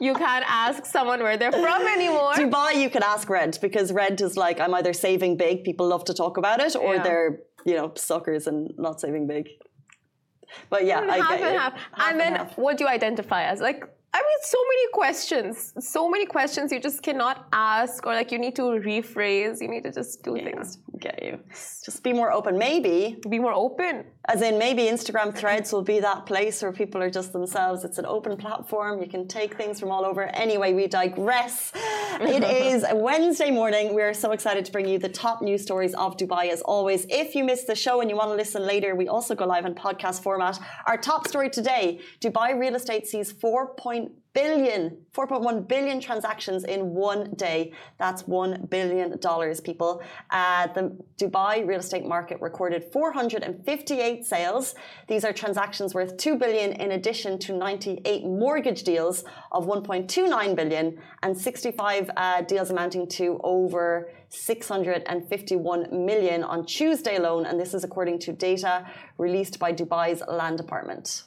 You 0.00 0.14
can't 0.14 0.44
ask 0.48 0.86
someone 0.86 1.20
where 1.22 1.36
they're 1.36 1.52
from 1.52 1.86
anymore. 1.86 2.34
Dubai 2.34 2.80
you 2.82 2.90
can 2.90 3.02
ask 3.02 3.28
rent 3.28 3.60
because 3.60 3.92
rent 3.92 4.20
is 4.20 4.36
like 4.36 4.60
i'm 4.60 4.74
either 4.74 4.92
saving 4.92 5.36
big 5.36 5.64
people 5.64 5.86
love 5.88 6.04
to 6.04 6.14
talk 6.14 6.36
about 6.36 6.60
it 6.60 6.74
or 6.76 6.94
yeah. 6.94 7.02
they're 7.02 7.40
you 7.64 7.74
know, 7.74 7.92
suckers 7.96 8.46
and 8.46 8.72
not 8.78 9.00
saving 9.00 9.26
big. 9.26 9.48
But 10.70 10.84
yeah, 10.84 11.00
half 11.00 11.30
I 11.30 11.38
get 11.38 11.56
half. 11.56 11.80
And, 11.96 12.20
then 12.20 12.36
what 12.56 12.76
do 12.76 12.84
you 12.84 12.90
identify 12.90 13.44
as? 13.44 13.60
Like 13.60 13.84
I 14.16 14.18
mean, 14.18 14.40
so 14.42 14.58
many 14.72 14.86
questions, 14.92 15.72
so 15.80 16.08
many 16.08 16.24
questions 16.24 16.70
you 16.70 16.78
just 16.78 17.02
cannot 17.02 17.48
ask, 17.52 18.06
or 18.06 18.14
like 18.14 18.30
you 18.30 18.38
need 18.38 18.54
to 18.54 18.62
rephrase. 18.62 19.60
You 19.60 19.66
need 19.66 19.82
to 19.82 19.90
just 19.90 20.22
do 20.22 20.36
yeah, 20.36 20.44
things. 20.44 20.78
Get 21.00 21.20
you. 21.20 21.40
Just 21.84 22.04
be 22.04 22.12
more 22.12 22.30
open. 22.30 22.56
Maybe 22.56 23.18
be 23.28 23.40
more 23.40 23.52
open. 23.52 24.04
As 24.26 24.40
in, 24.40 24.56
maybe 24.56 24.82
Instagram 24.84 25.36
Threads 25.36 25.72
will 25.72 25.82
be 25.82 25.98
that 25.98 26.26
place 26.26 26.62
where 26.62 26.72
people 26.72 27.02
are 27.02 27.10
just 27.10 27.32
themselves. 27.32 27.82
It's 27.82 27.98
an 27.98 28.06
open 28.06 28.36
platform. 28.36 29.02
You 29.02 29.08
can 29.08 29.26
take 29.26 29.56
things 29.56 29.80
from 29.80 29.90
all 29.90 30.04
over. 30.04 30.22
Anyway, 30.44 30.72
we 30.74 30.86
digress. 30.86 31.72
it 32.20 32.44
is 32.72 32.86
Wednesday 32.92 33.50
morning. 33.50 33.94
We're 33.94 34.14
so 34.14 34.30
excited 34.30 34.64
to 34.64 34.70
bring 34.70 34.86
you 34.86 34.98
the 35.00 35.08
top 35.08 35.42
news 35.42 35.62
stories 35.62 35.92
of 35.94 36.16
Dubai. 36.16 36.52
As 36.52 36.62
always, 36.62 37.04
if 37.10 37.34
you 37.34 37.42
missed 37.42 37.66
the 37.66 37.74
show 37.74 38.00
and 38.00 38.08
you 38.08 38.16
want 38.16 38.30
to 38.30 38.36
listen 38.36 38.62
later, 38.64 38.94
we 38.94 39.08
also 39.08 39.34
go 39.34 39.44
live 39.44 39.66
in 39.66 39.74
podcast 39.74 40.22
format. 40.22 40.56
Our 40.86 40.98
top 40.98 41.26
story 41.26 41.50
today: 41.50 42.00
Dubai 42.20 42.56
real 42.56 42.76
estate 42.76 43.08
sees 43.08 43.32
four 43.32 43.74
point 44.08 44.24
billion, 44.34 44.98
4.1 45.12 45.68
billion 45.68 46.00
transactions 46.00 46.64
in 46.64 46.92
one 46.92 47.32
day. 47.34 47.72
That's 47.98 48.24
$1 48.24 48.68
billion, 48.68 49.16
people. 49.62 50.02
Uh, 50.30 50.66
the 50.74 50.96
Dubai 51.16 51.66
real 51.66 51.78
estate 51.78 52.04
market 52.04 52.40
recorded 52.40 52.84
458 52.92 54.26
sales. 54.26 54.74
These 55.06 55.24
are 55.24 55.32
transactions 55.32 55.94
worth 55.94 56.16
2 56.16 56.36
billion 56.36 56.72
in 56.72 56.92
addition 56.92 57.38
to 57.40 57.56
98 57.56 58.24
mortgage 58.24 58.82
deals 58.82 59.24
of 59.52 59.66
1.29 59.66 60.56
billion 60.56 60.98
and 61.22 61.38
65 61.38 62.10
uh, 62.16 62.42
deals 62.42 62.70
amounting 62.70 63.06
to 63.10 63.40
over 63.44 64.10
651 64.30 66.06
million 66.06 66.42
on 66.42 66.66
Tuesday 66.66 67.16
alone. 67.16 67.46
And 67.46 67.58
this 67.58 67.72
is 67.72 67.84
according 67.84 68.18
to 68.20 68.32
data 68.32 68.84
released 69.16 69.60
by 69.60 69.72
Dubai's 69.72 70.24
land 70.26 70.58
department. 70.58 71.22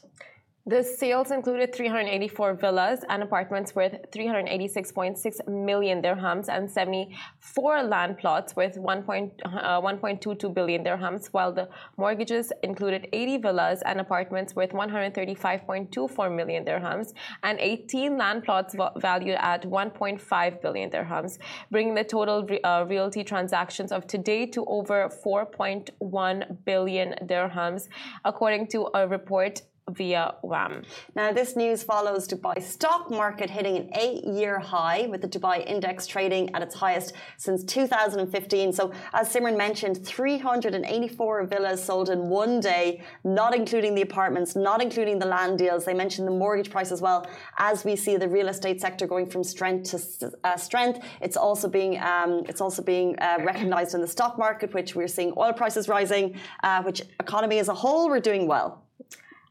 The 0.70 0.84
sales 0.84 1.32
included 1.32 1.74
384 1.74 2.56
villas 2.56 3.00
and 3.08 3.24
apartments 3.24 3.74
worth 3.74 4.12
386.6 4.12 5.48
million 5.48 6.02
dirhams 6.02 6.50
and 6.50 6.70
74 6.70 7.84
land 7.84 8.18
plots 8.18 8.54
worth 8.54 8.76
1.22 8.76 10.44
uh, 10.44 10.50
billion 10.50 10.84
dirhams, 10.84 11.28
while 11.28 11.54
the 11.54 11.70
mortgages 11.96 12.52
included 12.64 13.08
80 13.14 13.38
villas 13.38 13.82
and 13.86 14.02
apartments 14.02 14.58
worth 14.58 14.72
135.24 14.72 16.36
million 16.36 16.66
dirhams 16.66 17.14
and 17.44 17.58
18 17.62 18.18
land 18.18 18.44
plots 18.44 18.76
valued 18.98 19.38
at 19.40 19.64
1.5 19.64 20.62
billion 20.62 20.90
dirhams, 20.90 21.38
bringing 21.72 21.96
the 21.96 22.04
total 22.04 22.46
re 22.46 22.60
uh, 22.66 22.84
realty 22.84 23.24
transactions 23.24 23.94
of 23.94 24.06
today 24.06 24.46
to 24.46 24.66
over 24.66 25.10
4.1 25.26 26.58
billion 26.66 27.16
dirhams, 27.24 27.88
according 28.26 28.68
to 28.68 28.90
a 28.94 29.08
report 29.08 29.62
via 29.92 30.36
WAM. 30.42 30.84
Now, 31.16 31.32
this 31.32 31.56
news 31.56 31.82
follows 31.82 32.28
Dubai 32.28 32.62
stock 32.62 33.10
market 33.10 33.50
hitting 33.50 33.78
an 33.78 33.90
eight-year 33.96 34.60
high, 34.60 35.08
with 35.08 35.22
the 35.22 35.28
Dubai 35.28 35.66
index 35.66 36.06
trading 36.06 36.54
at 36.54 36.62
its 36.62 36.76
highest 36.76 37.14
since 37.38 37.64
2015. 37.64 38.74
So, 38.74 38.92
as 39.14 39.34
Simran 39.34 39.58
mentioned, 39.58 40.06
384 40.06 41.46
villas 41.46 41.84
sold 41.84 42.10
in 42.10 42.28
one 42.28 42.60
day, 42.60 43.02
not 43.24 43.56
including 43.56 43.96
the 43.96 44.02
apartments, 44.02 44.56
not 44.56 44.82
including 44.82 45.20
the 45.20 45.26
land 45.26 45.58
deals. 45.58 45.86
They 45.86 45.94
mentioned 45.94 46.28
the 46.28 46.32
mortgage 46.32 46.70
price 46.70 46.92
as 46.92 47.02
well. 47.02 47.26
As 47.58 47.86
we 47.86 47.96
see 47.96 48.18
the 48.18 48.28
real 48.28 48.50
estate 48.50 48.82
sector 48.82 49.08
going 49.08 49.30
from 49.30 49.44
strength 49.44 49.92
to 49.92 50.32
uh, 50.44 50.58
strength, 50.58 51.00
it's 51.22 51.38
also 51.38 51.70
being 51.70 51.98
um, 52.00 52.44
it's 52.50 52.60
also 52.60 52.82
being 52.84 53.18
uh, 53.20 53.38
recognised 53.42 53.96
in 53.96 54.02
the 54.02 54.08
stock 54.08 54.38
market, 54.38 54.74
which 54.74 54.96
we're 54.96 55.08
seeing 55.08 55.34
oil 55.38 55.54
prices 55.54 55.88
rising, 55.88 56.36
uh, 56.64 56.84
which 56.84 57.02
economy 57.22 57.60
as 57.60 57.70
a 57.70 57.74
whole 57.74 58.10
we're 58.10 58.20
doing 58.20 58.48
well. 58.48 58.87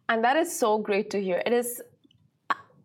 And 0.09 0.23
that 0.25 0.37
is 0.37 0.57
so 0.57 0.79
great 0.79 1.11
to 1.11 1.21
hear. 1.21 1.43
It 1.45 1.53
is 1.53 1.83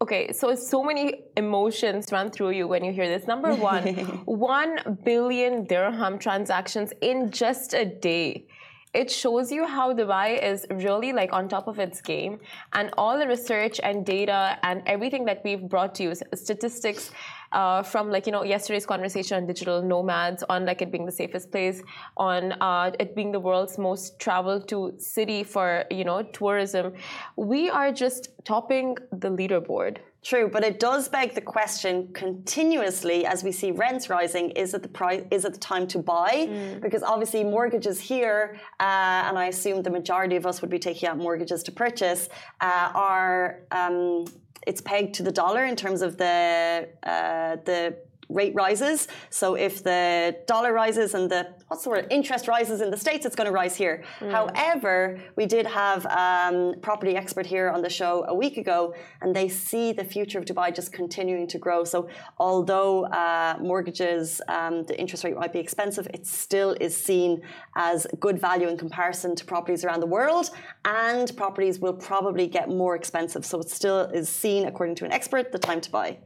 okay 0.01 0.31
so 0.33 0.55
so 0.55 0.83
many 0.83 1.25
emotions 1.37 2.11
run 2.11 2.31
through 2.31 2.49
you 2.51 2.67
when 2.67 2.83
you 2.83 2.91
hear 2.91 3.07
this. 3.07 3.27
Number 3.27 3.53
one 3.53 3.85
1 4.25 4.97
billion 5.05 5.65
dirham 5.65 6.17
transactions 6.17 6.91
in 7.01 7.29
just 7.31 7.73
a 7.73 7.85
day. 7.85 8.47
It 8.93 9.09
shows 9.09 9.51
you 9.53 9.65
how 9.65 9.93
dubai 9.93 10.43
is 10.43 10.65
really 10.69 11.13
like 11.13 11.31
on 11.31 11.47
top 11.47 11.67
of 11.67 11.79
its 11.79 12.01
game. 12.01 12.39
And 12.73 12.89
all 12.97 13.17
the 13.17 13.27
research 13.27 13.79
and 13.81 14.05
data 14.05 14.57
and 14.63 14.83
everything 14.85 15.23
that 15.25 15.41
we've 15.45 15.61
brought 15.73 15.95
to 15.95 16.03
you 16.03 16.15
statistics 16.33 17.11
uh, 17.51 17.83
from 17.83 18.09
like 18.09 18.25
you 18.25 18.31
know 18.31 18.43
yesterday's 18.43 18.85
conversation 18.85 19.37
on 19.37 19.47
digital 19.47 19.81
nomads, 19.81 20.43
on 20.49 20.65
like 20.65 20.81
it 20.81 20.91
being 20.91 21.05
the 21.05 21.11
safest 21.11 21.51
place, 21.51 21.81
on 22.17 22.53
uh, 22.61 22.91
it 22.99 23.15
being 23.15 23.31
the 23.31 23.39
world's 23.39 23.77
most 23.77 24.19
traveled 24.19 24.67
to 24.67 24.93
city 24.97 25.43
for 25.43 25.85
you 25.89 26.03
know 26.03 26.23
tourism, 26.23 26.93
we 27.35 27.69
are 27.69 27.91
just 27.91 28.29
topping 28.43 28.97
the 29.11 29.29
leaderboard. 29.29 29.97
True, 30.23 30.47
but 30.53 30.63
it 30.63 30.79
does 30.79 31.09
beg 31.09 31.33
the 31.33 31.41
question 31.41 32.13
continuously 32.13 33.25
as 33.25 33.43
we 33.43 33.51
see 33.51 33.71
rents 33.71 34.07
rising: 34.07 34.51
is 34.51 34.75
it 34.75 34.83
the 34.83 34.87
price? 34.87 35.23
Is 35.31 35.45
it 35.45 35.53
the 35.53 35.59
time 35.59 35.87
to 35.87 35.97
buy? 35.97 36.47
Mm. 36.47 36.79
Because 36.79 37.01
obviously 37.01 37.43
mortgages 37.43 37.99
here, 37.99 38.59
uh, 38.79 38.83
and 39.27 39.39
I 39.39 39.47
assume 39.47 39.81
the 39.81 39.89
majority 39.89 40.35
of 40.35 40.45
us 40.45 40.61
would 40.61 40.69
be 40.69 40.77
taking 40.77 41.09
out 41.09 41.17
mortgages 41.17 41.63
to 41.63 41.71
purchase, 41.71 42.29
uh, 42.61 42.91
are 42.93 43.61
um, 43.71 44.25
it's 44.67 44.81
pegged 44.81 45.15
to 45.15 45.23
the 45.23 45.31
dollar 45.31 45.65
in 45.65 45.75
terms 45.75 46.01
of 46.01 46.17
the 46.17 46.87
uh, 47.03 47.55
the 47.65 47.97
rate 48.33 48.53
rises. 48.55 49.07
So 49.29 49.55
if 49.55 49.83
the 49.83 50.37
dollar 50.47 50.73
rises 50.73 51.13
and 51.13 51.29
the 51.29 51.41
what's 51.67 51.83
the 51.83 51.89
word 51.89 52.07
interest 52.09 52.47
rises 52.47 52.81
in 52.81 52.89
the 52.91 52.97
states, 52.97 53.25
it's 53.25 53.35
going 53.35 53.47
to 53.47 53.53
rise 53.53 53.75
here. 53.75 54.03
Mm. 54.19 54.31
However, 54.31 55.19
we 55.35 55.45
did 55.45 55.65
have 55.65 56.05
um, 56.07 56.75
property 56.81 57.15
expert 57.15 57.45
here 57.45 57.69
on 57.69 57.81
the 57.81 57.89
show 57.89 58.25
a 58.27 58.35
week 58.35 58.57
ago, 58.57 58.93
and 59.21 59.35
they 59.35 59.47
see 59.47 59.91
the 59.93 60.03
future 60.03 60.39
of 60.39 60.45
Dubai 60.45 60.73
just 60.75 60.91
continuing 60.91 61.47
to 61.47 61.57
grow. 61.57 61.83
So 61.83 62.09
although 62.37 63.05
uh, 63.05 63.57
mortgages, 63.61 64.41
um, 64.47 64.83
the 64.83 64.99
interest 64.99 65.23
rate 65.23 65.35
might 65.35 65.53
be 65.53 65.59
expensive, 65.59 66.07
it 66.13 66.25
still 66.25 66.75
is 66.79 66.95
seen 66.95 67.41
as 67.75 68.07
good 68.19 68.39
value 68.39 68.67
in 68.67 68.77
comparison 68.77 69.35
to 69.35 69.45
properties 69.45 69.83
around 69.85 69.99
the 69.99 70.11
world, 70.17 70.49
and 70.85 71.35
properties 71.37 71.79
will 71.79 71.93
probably 71.93 72.47
get 72.47 72.69
more 72.69 72.95
expensive. 72.95 73.45
So 73.45 73.59
it 73.59 73.69
still 73.69 74.01
is 74.19 74.29
seen, 74.29 74.65
according 74.67 74.95
to 74.95 75.05
an 75.05 75.11
expert, 75.11 75.51
the 75.51 75.59
time 75.59 75.81
to 75.81 75.91
buy. 75.91 76.17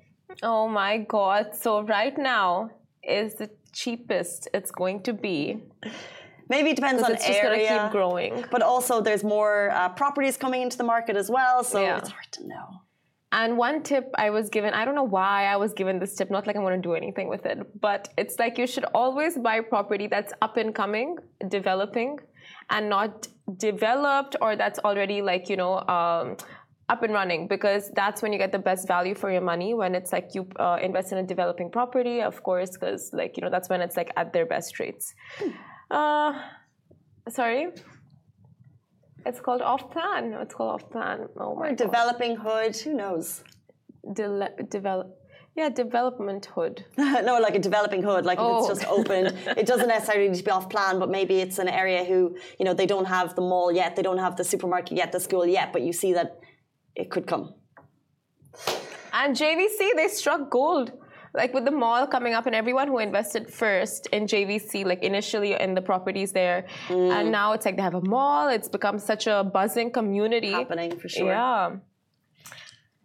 Oh 0.43 0.67
my 0.67 0.97
God. 0.97 1.55
So, 1.55 1.81
right 1.81 2.17
now 2.17 2.71
is 3.03 3.35
the 3.35 3.49
cheapest 3.71 4.47
it's 4.53 4.71
going 4.71 5.03
to 5.03 5.13
be. 5.13 5.63
Maybe 6.49 6.69
it 6.71 6.75
depends 6.75 7.01
on 7.01 7.11
it's 7.11 7.25
area. 7.25 7.31
It's 7.31 7.39
just 7.39 7.43
going 7.43 7.59
to 7.59 7.83
keep 7.83 7.91
growing. 7.91 8.45
But 8.51 8.61
also, 8.61 9.01
there's 9.01 9.23
more 9.23 9.71
uh, 9.71 9.89
properties 9.89 10.37
coming 10.37 10.61
into 10.61 10.77
the 10.77 10.83
market 10.83 11.15
as 11.15 11.29
well. 11.29 11.63
So, 11.63 11.81
yeah. 11.81 11.97
it's 11.97 12.09
hard 12.09 12.31
to 12.33 12.47
know. 12.47 12.81
And 13.31 13.57
one 13.57 13.83
tip 13.83 14.11
I 14.15 14.29
was 14.29 14.49
given, 14.49 14.73
I 14.73 14.85
don't 14.85 14.95
know 14.95 15.03
why 15.03 15.47
I 15.47 15.57
was 15.57 15.73
given 15.73 15.99
this 15.99 16.15
tip, 16.15 16.31
not 16.31 16.47
like 16.47 16.55
I'm 16.55 16.61
going 16.61 16.81
to 16.81 16.87
do 16.87 16.93
anything 16.93 17.27
with 17.27 17.45
it, 17.45 17.57
but 17.81 18.07
it's 18.17 18.39
like 18.39 18.57
you 18.57 18.65
should 18.65 18.85
always 18.93 19.37
buy 19.37 19.59
property 19.59 20.07
that's 20.07 20.31
up 20.41 20.55
and 20.55 20.73
coming, 20.73 21.17
developing, 21.49 22.19
and 22.69 22.87
not 22.89 23.27
developed 23.57 24.37
or 24.41 24.55
that's 24.55 24.79
already 24.79 25.21
like, 25.21 25.49
you 25.49 25.57
know, 25.57 25.79
um, 25.81 26.37
up 26.87 27.01
and 27.01 27.13
running 27.13 27.47
because 27.47 27.89
that's 27.95 28.21
when 28.21 28.31
you 28.31 28.37
get 28.37 28.51
the 28.51 28.59
best 28.59 28.87
value 28.87 29.15
for 29.15 29.31
your 29.31 29.41
money 29.41 29.73
when 29.73 29.95
it's 29.95 30.11
like 30.11 30.35
you 30.35 30.47
uh, 30.57 30.77
invest 30.81 31.11
in 31.11 31.17
a 31.17 31.23
developing 31.23 31.69
property 31.69 32.21
of 32.21 32.43
course 32.43 32.71
because 32.71 33.09
like 33.13 33.37
you 33.37 33.41
know 33.41 33.49
that's 33.49 33.69
when 33.69 33.81
it's 33.81 33.97
like 33.97 34.11
at 34.17 34.31
their 34.33 34.45
best 34.45 34.79
rates 34.79 35.15
uh, 35.91 36.33
sorry 37.29 37.67
it's 39.25 39.39
called 39.39 39.61
off 39.61 39.89
plan 39.91 40.33
it's 40.33 40.53
called 40.53 40.75
off 40.75 40.89
plan 40.91 41.27
oh 41.39 41.55
my 41.55 41.69
or 41.69 41.75
developing 41.75 42.35
hood 42.35 42.75
who 42.77 42.93
knows 42.93 43.43
De- 44.13 44.49
develop 44.69 45.19
yeah, 45.55 45.69
development 45.69 46.47
hood. 46.47 46.83
no, 46.97 47.39
like 47.39 47.55
a 47.55 47.59
developing 47.59 48.03
hood, 48.03 48.25
like 48.25 48.39
oh. 48.41 48.57
if 48.57 48.71
it's 48.71 48.81
just 48.81 48.91
oh. 48.91 48.99
opened. 48.99 49.27
it 49.57 49.65
doesn't 49.65 49.87
necessarily 49.87 50.27
need 50.27 50.37
to 50.37 50.43
be 50.43 50.51
off 50.51 50.69
plan, 50.69 50.99
but 50.99 51.09
maybe 51.09 51.39
it's 51.39 51.59
an 51.59 51.69
area 51.69 52.03
who, 52.03 52.35
you 52.59 52.65
know, 52.65 52.73
they 52.73 52.85
don't 52.85 53.05
have 53.05 53.35
the 53.35 53.41
mall 53.41 53.71
yet, 53.71 53.95
they 53.95 54.01
don't 54.01 54.17
have 54.17 54.35
the 54.35 54.43
supermarket 54.43 54.97
yet, 54.97 55.13
the 55.13 55.19
school 55.19 55.45
yet, 55.45 55.71
but 55.71 55.81
you 55.81 55.93
see 55.93 56.11
that 56.11 56.41
it 56.95 57.11
could 57.11 57.27
come. 57.27 57.53
And 59.13 59.35
JVC, 59.35 59.95
they 59.95 60.07
struck 60.07 60.49
gold. 60.49 60.91
Like 61.33 61.53
with 61.53 61.65
the 61.65 61.71
mall 61.71 62.07
coming 62.07 62.33
up 62.33 62.45
and 62.45 62.55
everyone 62.55 62.87
who 62.87 62.99
invested 62.99 63.51
first 63.51 64.07
in 64.07 64.25
JVC, 64.25 64.85
like 64.85 65.03
initially 65.03 65.53
in 65.53 65.73
the 65.75 65.81
properties 65.81 66.31
there. 66.31 66.65
Mm. 66.87 67.11
And 67.11 67.31
now 67.31 67.51
it's 67.51 67.65
like 67.65 67.75
they 67.75 67.81
have 67.81 67.95
a 67.95 68.01
mall. 68.01 68.47
It's 68.47 68.69
become 68.69 68.99
such 68.99 69.27
a 69.27 69.43
buzzing 69.43 69.91
community. 69.91 70.51
Happening 70.51 70.97
for 70.97 71.09
sure. 71.09 71.27
Yeah. 71.27 71.75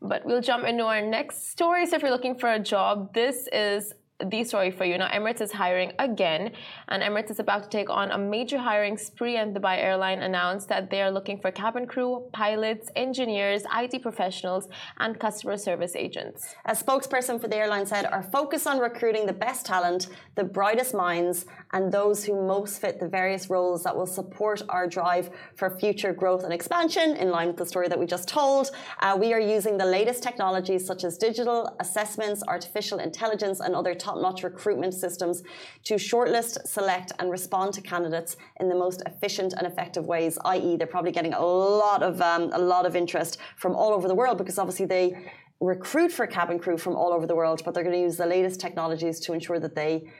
But 0.00 0.25
we'll 0.25 0.40
jump 0.40 0.64
into 0.64 0.85
our 0.85 1.02
next 1.02 1.50
story. 1.50 1.87
So 1.87 1.97
if 1.97 2.02
you're 2.02 2.12
looking 2.12 2.38
for 2.38 2.50
a 2.52 2.61
job, 2.61 3.12
this 3.14 3.49
is 3.52 3.92
the 4.25 4.45
story 4.45 4.71
for 4.71 4.85
you. 4.85 4.99
Now, 4.99 5.09
Emirates 5.09 5.41
is 5.41 5.53
hiring 5.53 5.93
again, 5.99 6.53
and 6.89 7.03
Emirates 7.03 7.31
is 7.31 7.41
about 7.41 7.62
to 7.65 7.69
take 7.69 7.91
on 7.91 8.11
a 8.11 8.19
major 8.19 8.59
hiring 8.59 8.97
spree. 8.97 9.37
And 9.37 9.55
Dubai 9.55 9.79
Airline 9.79 10.23
announced 10.23 10.69
that 10.69 10.91
they 10.91 11.03
are 11.03 11.11
looking 11.11 11.39
for 11.41 11.50
cabin 11.50 11.87
crew, 11.87 12.29
pilots, 12.33 12.91
engineers, 12.97 13.62
IT 13.75 14.03
professionals, 14.03 14.69
and 14.99 15.19
customer 15.19 15.57
service 15.57 15.97
agents. 15.97 16.55
A 16.67 16.73
spokesperson 16.73 17.41
for 17.41 17.49
the 17.49 17.57
airline 17.57 17.87
said, 17.87 18.07
Our 18.07 18.23
focus 18.23 18.67
on 18.67 18.79
recruiting 18.79 19.27
the 19.27 19.33
best 19.33 19.67
talent, 19.67 20.09
the 20.35 20.45
brightest 20.45 20.95
minds, 20.95 21.47
and 21.73 21.93
those 21.93 22.25
who 22.25 22.47
most 22.47 22.81
fit 22.81 23.00
the 23.00 23.09
various 23.09 23.49
roles 23.49 23.83
that 23.85 23.97
will 23.97 24.07
support 24.07 24.62
our 24.69 24.87
drive 24.87 25.31
for 25.55 25.71
future 25.79 26.12
growth 26.12 26.45
and 26.45 26.53
expansion, 26.53 27.17
in 27.17 27.31
line 27.31 27.49
with 27.49 27.57
the 27.57 27.67
story 27.67 27.89
that 27.89 27.99
we 27.99 28.07
just 28.07 28.29
told. 28.29 28.71
Uh, 29.00 29.17
we 29.19 29.33
are 29.33 29.41
using 29.41 29.79
the 29.79 29.85
latest 29.85 30.23
technologies 30.23 30.87
such 30.87 31.05
as 31.05 31.17
digital 31.17 31.77
assessments, 31.81 32.43
artificial 32.49 32.99
intelligence, 32.99 33.61
and 33.61 33.75
other 33.75 33.95
top 34.11 34.21
notch 34.21 34.43
recruitment 34.43 34.95
systems 34.95 35.43
to 35.85 35.95
shortlist, 35.95 36.67
select, 36.67 37.12
and 37.19 37.31
respond 37.31 37.73
to 37.75 37.81
candidates 37.81 38.37
in 38.61 38.69
the 38.69 38.75
most 38.75 39.02
efficient 39.07 39.52
and 39.57 39.67
effective 39.67 40.07
ways, 40.07 40.38
i.e., 40.45 40.76
they're 40.76 40.87
probably 40.87 41.12
getting 41.12 41.35
a 41.35 41.45
lot 41.45 42.02
of, 42.02 42.21
um, 42.21 42.50
a 42.52 42.59
lot 42.59 42.87
of 42.87 42.97
interest 42.97 43.38
from 43.57 43.75
all 43.75 43.93
over 43.93 44.09
the 44.09 44.14
world 44.14 44.38
because 44.38 44.59
obviously 44.59 44.87
they 44.87 45.17
recruit 45.61 46.11
for 46.11 46.26
cabin 46.26 46.59
crew 46.59 46.79
from 46.79 46.97
all 46.97 47.12
over 47.12 47.26
the 47.26 47.35
world, 47.35 47.62
but 47.64 47.75
they're 47.75 47.85
going 47.85 47.95
to 47.95 48.00
use 48.00 48.17
the 48.17 48.26
latest 48.26 48.61
technologies 48.61 49.21
to 49.21 49.33
ensure 49.33 49.61
that 49.61 49.75
they 49.75 50.11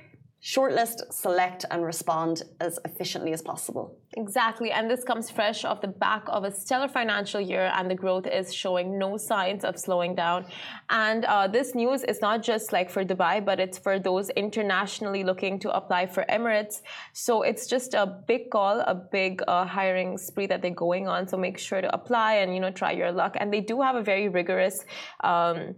shortlist, 0.43 1.13
select, 1.13 1.67
and 1.71 1.85
respond 1.85 2.43
as 2.61 2.79
efficiently 2.87 3.33
as 3.33 3.43
possible. 3.43 3.99
Exactly, 4.17 4.73
and 4.73 4.91
this 4.91 5.05
comes 5.05 5.31
fresh 5.31 5.65
off 5.65 5.83
the 5.83 5.89
back 5.89 6.25
of 6.29 6.45
a 6.45 6.51
stellar 6.51 6.89
financial 6.89 7.41
year, 7.41 7.71
and 7.77 7.91
the 7.91 7.95
growth 7.95 8.27
is 8.27 8.53
showing 8.53 8.99
no 8.99 9.19
signs 9.19 9.65
of 9.65 9.79
slowing 9.79 10.15
down. 10.15 10.47
And 10.89 11.27
uh, 11.27 11.47
this 11.47 11.75
news 11.75 12.05
is 12.05 12.23
not 12.23 12.43
just 12.43 12.73
like 12.73 12.91
for 12.91 13.05
Dubai, 13.05 13.45
but 13.45 13.61
it's 13.61 13.79
for 13.79 13.99
those 13.99 14.31
internationally 14.31 15.25
looking 15.25 15.59
to 15.61 15.71
apply 15.71 16.07
for 16.07 16.25
Emirates. 16.31 16.81
So 17.13 17.43
it's 17.43 17.67
just 17.67 17.93
a 17.93 18.07
big 18.27 18.51
call, 18.51 18.81
a 18.81 18.95
big 18.95 19.43
uh, 19.47 19.67
hiring 19.67 20.17
spree 20.17 20.47
that 20.47 20.63
they're 20.63 20.71
going 20.71 21.07
on. 21.07 21.29
So 21.29 21.37
make 21.37 21.59
sure 21.59 21.83
to 21.83 21.95
apply 21.95 22.37
and 22.37 22.55
you 22.55 22.61
know 22.61 22.71
try 22.71 22.93
your 22.93 23.13
luck. 23.13 23.37
And 23.39 23.53
they 23.53 23.61
do 23.61 23.83
have 23.83 23.95
a 23.95 24.03
very 24.03 24.29
rigorous, 24.29 24.85
um, 25.23 25.75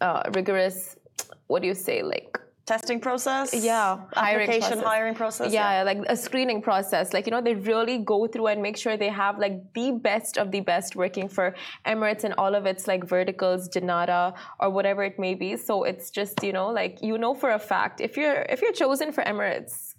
uh, 0.00 0.24
rigorous. 0.34 0.96
What 1.46 1.62
do 1.62 1.68
you 1.68 1.74
say, 1.74 2.02
like? 2.02 2.41
Testing 2.64 3.00
process? 3.00 3.52
Yeah. 3.52 3.98
Application 4.14 4.60
process. 4.60 4.84
hiring 4.84 5.14
process? 5.14 5.52
Yeah, 5.52 5.78
yeah, 5.78 5.82
like 5.82 5.98
a 6.08 6.16
screening 6.16 6.62
process. 6.62 7.12
Like 7.12 7.26
you 7.26 7.32
know 7.32 7.40
they 7.40 7.54
really 7.54 7.98
go 7.98 8.28
through 8.28 8.46
and 8.46 8.62
make 8.62 8.76
sure 8.76 8.96
they 8.96 9.08
have 9.08 9.38
like 9.38 9.72
the 9.74 9.90
best 9.92 10.38
of 10.38 10.52
the 10.52 10.60
best 10.60 10.94
working 10.94 11.28
for 11.28 11.56
emirates 11.86 12.22
and 12.22 12.34
all 12.34 12.54
of 12.54 12.64
its 12.66 12.86
like 12.86 13.04
verticals 13.04 13.68
dnata 13.68 14.34
or 14.60 14.70
whatever 14.70 15.02
it 15.02 15.18
may 15.18 15.34
be. 15.34 15.56
So 15.56 15.82
it's 15.82 16.10
just 16.10 16.42
you 16.44 16.52
know 16.52 16.68
like 16.68 16.98
you 17.02 17.18
know 17.18 17.34
for 17.34 17.50
a 17.50 17.58
fact 17.58 18.00
if 18.00 18.16
you're 18.16 18.42
if 18.42 18.62
you're 18.62 18.72
chosen 18.72 19.10
for 19.10 19.24
emirates 19.24 19.92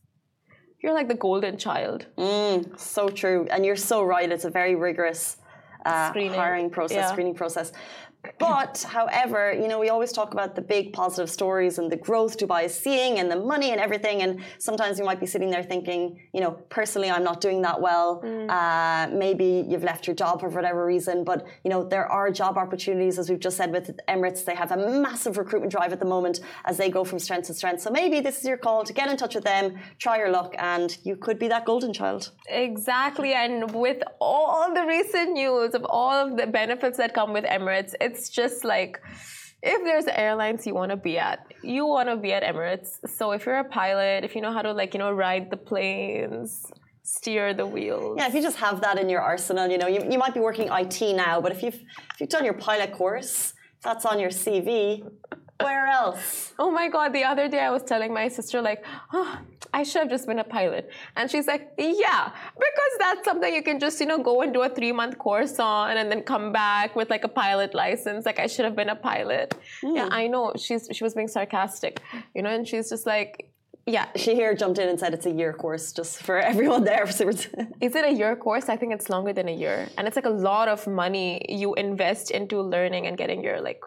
you're 0.83 0.93
like 0.93 1.07
the 1.07 1.15
golden 1.15 1.57
child. 1.57 2.05
Mm, 2.17 2.77
so 2.77 3.07
true. 3.07 3.47
And 3.49 3.65
you're 3.65 3.77
so 3.77 4.03
right. 4.03 4.29
It's 4.29 4.43
a 4.43 4.49
very 4.49 4.75
rigorous 4.75 5.37
uh, 5.85 6.11
hiring 6.11 6.69
process, 6.69 6.97
yeah. 6.97 7.11
screening 7.11 7.35
process. 7.35 7.71
But, 8.39 8.85
however, 8.87 9.53
you 9.53 9.67
know, 9.67 9.79
we 9.79 9.89
always 9.89 10.11
talk 10.11 10.33
about 10.33 10.55
the 10.55 10.61
big 10.61 10.93
positive 10.93 11.29
stories 11.29 11.77
and 11.77 11.91
the 11.91 11.97
growth 11.97 12.37
Dubai 12.37 12.65
is 12.65 12.73
seeing 12.73 13.19
and 13.19 13.29
the 13.29 13.35
money 13.35 13.71
and 13.71 13.81
everything. 13.81 14.21
And 14.21 14.41
sometimes 14.59 14.97
you 14.97 15.05
might 15.05 15.19
be 15.19 15.25
sitting 15.25 15.49
there 15.49 15.63
thinking, 15.63 16.19
you 16.33 16.41
know, 16.41 16.51
personally, 16.69 17.09
I'm 17.09 17.23
not 17.23 17.41
doing 17.41 17.61
that 17.63 17.81
well. 17.81 18.21
Mm. 18.23 18.49
Uh, 18.49 19.13
maybe 19.13 19.65
you've 19.67 19.83
left 19.83 20.07
your 20.07 20.15
job 20.15 20.39
for 20.39 20.49
whatever 20.49 20.85
reason. 20.85 21.23
But, 21.23 21.45
you 21.63 21.69
know, 21.69 21.83
there 21.83 22.07
are 22.07 22.31
job 22.31 22.57
opportunities, 22.57 23.19
as 23.19 23.29
we've 23.29 23.39
just 23.39 23.57
said 23.57 23.71
with 23.71 23.99
Emirates. 24.07 24.45
They 24.45 24.55
have 24.55 24.71
a 24.71 24.77
massive 24.77 25.37
recruitment 25.37 25.71
drive 25.71 25.91
at 25.91 25.99
the 25.99 26.05
moment 26.05 26.39
as 26.65 26.77
they 26.77 26.89
go 26.89 27.03
from 27.03 27.19
strength 27.19 27.47
to 27.47 27.53
strength. 27.53 27.81
So 27.81 27.91
maybe 27.91 28.21
this 28.21 28.39
is 28.39 28.45
your 28.45 28.57
call 28.57 28.83
to 28.85 28.93
get 28.93 29.09
in 29.09 29.17
touch 29.17 29.35
with 29.35 29.43
them, 29.43 29.77
try 29.99 30.17
your 30.17 30.31
luck, 30.31 30.55
and 30.59 30.97
you 31.03 31.17
could 31.17 31.37
be 31.39 31.49
that 31.49 31.65
golden 31.65 31.91
child. 31.91 32.31
Exactly. 32.47 33.33
And 33.33 33.73
with 33.73 34.01
all 34.19 34.73
the 34.73 34.85
recent 34.85 35.33
news 35.33 35.73
of 35.73 35.83
all 35.85 36.11
of 36.11 36.37
the 36.37 36.47
benefits 36.47 36.97
that 36.97 37.13
come 37.13 37.33
with 37.33 37.43
Emirates, 37.43 37.93
it's 37.99 38.12
just 38.29 38.63
like 38.63 38.99
if 39.61 39.83
there's 39.85 40.07
airlines 40.07 40.67
you 40.67 40.73
want 40.73 40.91
to 40.91 40.97
be 40.97 41.17
at, 41.17 41.39
you 41.63 41.85
want 41.85 42.09
to 42.09 42.17
be 42.17 42.33
at 42.33 42.43
Emirates. 42.43 42.89
So 43.07 43.31
if 43.31 43.45
you're 43.45 43.59
a 43.59 43.63
pilot, 43.63 44.23
if 44.23 44.35
you 44.35 44.41
know 44.41 44.51
how 44.51 44.61
to 44.61 44.73
like 44.73 44.93
you 44.93 44.99
know 44.99 45.11
ride 45.11 45.49
the 45.49 45.57
planes, 45.57 46.65
steer 47.03 47.53
the 47.53 47.65
wheels. 47.65 48.17
Yeah, 48.17 48.27
if 48.27 48.33
you 48.33 48.41
just 48.41 48.57
have 48.57 48.81
that 48.81 48.97
in 48.97 49.07
your 49.09 49.21
arsenal, 49.21 49.69
you 49.69 49.77
know, 49.77 49.87
you, 49.87 50.01
you 50.09 50.17
might 50.17 50.33
be 50.33 50.39
working 50.39 50.67
IT 50.71 51.01
now, 51.15 51.39
but 51.39 51.51
if 51.51 51.61
you've 51.63 51.75
if 51.75 52.19
you've 52.19 52.29
done 52.29 52.45
your 52.45 52.55
pilot 52.55 52.93
course, 52.93 53.53
that's 53.81 54.05
on 54.05 54.19
your 54.19 54.29
CV. 54.29 55.09
Where 55.63 55.87
else? 55.87 56.53
Oh 56.59 56.71
my 56.71 56.89
god, 56.89 57.13
the 57.13 57.23
other 57.23 57.47
day 57.47 57.59
I 57.59 57.69
was 57.69 57.83
telling 57.83 58.13
my 58.13 58.27
sister, 58.27 58.61
like, 58.61 58.83
oh, 59.13 59.39
I 59.73 59.83
should 59.83 60.01
have 60.03 60.09
just 60.09 60.27
been 60.27 60.39
a 60.39 60.43
pilot. 60.43 60.89
And 61.15 61.29
she's 61.29 61.47
like, 61.47 61.71
yeah, 61.77 62.31
because 62.55 62.93
that's 62.99 63.25
something 63.25 63.53
you 63.53 63.63
can 63.63 63.79
just, 63.79 63.99
you 63.99 64.05
know, 64.05 64.21
go 64.21 64.41
and 64.41 64.53
do 64.53 64.61
a 64.61 64.69
three 64.69 64.91
month 64.91 65.17
course 65.17 65.59
on 65.59 65.97
and 65.97 66.11
then 66.11 66.21
come 66.21 66.51
back 66.51 66.95
with 66.95 67.09
like 67.09 67.23
a 67.23 67.27
pilot 67.29 67.73
license. 67.73 68.25
Like, 68.25 68.39
I 68.39 68.47
should 68.47 68.65
have 68.65 68.75
been 68.75 68.89
a 68.89 68.95
pilot. 68.95 69.55
Mm. 69.81 69.95
Yeah, 69.95 70.09
I 70.11 70.27
know. 70.27 70.53
She's 70.57 70.87
She 70.91 71.03
was 71.03 71.13
being 71.13 71.27
sarcastic, 71.27 72.01
you 72.35 72.41
know, 72.43 72.49
and 72.49 72.67
she's 72.67 72.89
just 72.89 73.05
like, 73.05 73.49
yeah. 73.85 74.07
She 74.15 74.33
here 74.33 74.53
jumped 74.55 74.79
in 74.79 74.87
and 74.87 74.97
said 74.99 75.13
it's 75.13 75.25
a 75.25 75.31
year 75.31 75.51
course 75.53 75.91
just 75.91 76.23
for 76.23 76.39
everyone 76.39 76.83
there. 76.85 77.03
Is 77.09 77.95
it 77.95 78.05
a 78.05 78.11
year 78.11 78.35
course? 78.35 78.69
I 78.69 78.77
think 78.77 78.93
it's 78.93 79.09
longer 79.09 79.33
than 79.33 79.49
a 79.49 79.55
year. 79.55 79.89
And 79.97 80.07
it's 80.07 80.15
like 80.15 80.25
a 80.25 80.29
lot 80.29 80.67
of 80.69 80.87
money 80.87 81.45
you 81.49 81.73
invest 81.73 82.31
into 82.31 82.61
learning 82.61 83.07
and 83.07 83.17
getting 83.17 83.43
your 83.43 83.59
like 83.59 83.81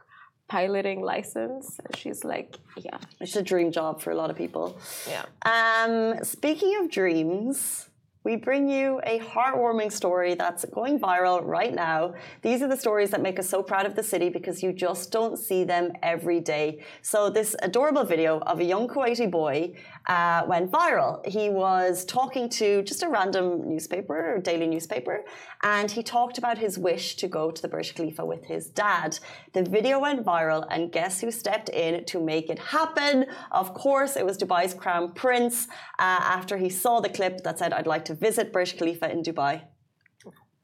piloting 0.49 1.03
license. 1.03 1.79
She's 1.95 2.25
like, 2.25 2.57
yeah. 2.77 2.99
It's 3.21 3.37
a 3.37 3.43
dream 3.43 3.73
job 3.73 4.01
for 4.01 4.11
a 4.11 4.15
lot 4.15 4.31
of 4.31 4.37
people. 4.37 4.79
Yeah. 5.09 5.25
Um, 5.45 6.23
speaking 6.25 6.77
of 6.81 6.91
dreams, 6.91 7.89
we 8.27 8.35
bring 8.35 8.69
you 8.69 9.01
a 9.05 9.21
heartwarming 9.21 9.93
story 9.93 10.35
that's 10.35 10.65
going 10.65 10.99
viral 10.99 11.45
right 11.45 11.73
now. 11.73 12.13
These 12.43 12.61
are 12.61 12.67
the 12.67 12.77
stories 12.77 13.11
that 13.11 13.23
make 13.23 13.39
us 13.39 13.49
so 13.49 13.63
proud 13.63 13.87
of 13.87 13.95
the 13.95 14.03
city 14.03 14.31
because 14.31 14.65
you 14.65 14.73
just 14.73 15.13
don't 15.13 15.39
see 15.39 15.63
them 15.63 15.93
every 16.03 16.41
day. 16.41 16.83
So, 17.03 17.31
this 17.31 17.55
adorable 17.63 18.03
video 18.03 18.41
of 18.41 18.59
a 18.59 18.65
young 18.65 18.89
Kuwaiti 18.89 19.31
boy 19.31 19.75
uh, 20.07 20.43
went 20.47 20.71
viral. 20.71 21.25
He 21.27 21.51
was 21.51 22.05
talking 22.05 22.49
to 22.61 22.83
just 22.83 23.03
a 23.03 23.09
random 23.09 23.69
newspaper 23.69 24.39
daily 24.43 24.67
newspaper, 24.67 25.25
and 25.63 25.91
he 25.91 26.03
talked 26.03 26.39
about 26.39 26.59
his 26.59 26.79
wish 26.79 27.17
to 27.17 27.27
go 27.29 27.51
to 27.51 27.61
the 27.61 27.69
Burj 27.69 27.95
Khalifa 27.95 28.25
with 28.25 28.45
his 28.45 28.71
dad. 28.71 29.19
The 29.53 29.63
video 29.63 29.99
went 29.99 30.25
viral, 30.25 30.67
and 30.71 30.93
guess 30.93 31.21
who 31.21 31.31
stepped 31.31 31.69
in 31.71 32.05
to 32.05 32.21
make 32.21 32.51
it 32.51 32.59
happen? 32.59 33.27
Of 33.51 33.75
course, 33.75 34.17
it 34.17 34.25
was 34.25 34.39
Dubai's 34.39 34.75
crown 34.75 35.13
prince. 35.13 35.67
Uh, 35.99 36.21
after 36.39 36.57
he 36.57 36.71
saw 36.71 37.01
the 37.01 37.09
clip 37.09 37.43
that 37.45 37.59
said, 37.59 37.73
"I'd 37.73 37.87
like 37.87 38.05
to 38.07 38.15
visit 38.15 38.53
Burj 38.53 38.77
Khalifa 38.79 39.11
in 39.11 39.23
Dubai." 39.23 39.63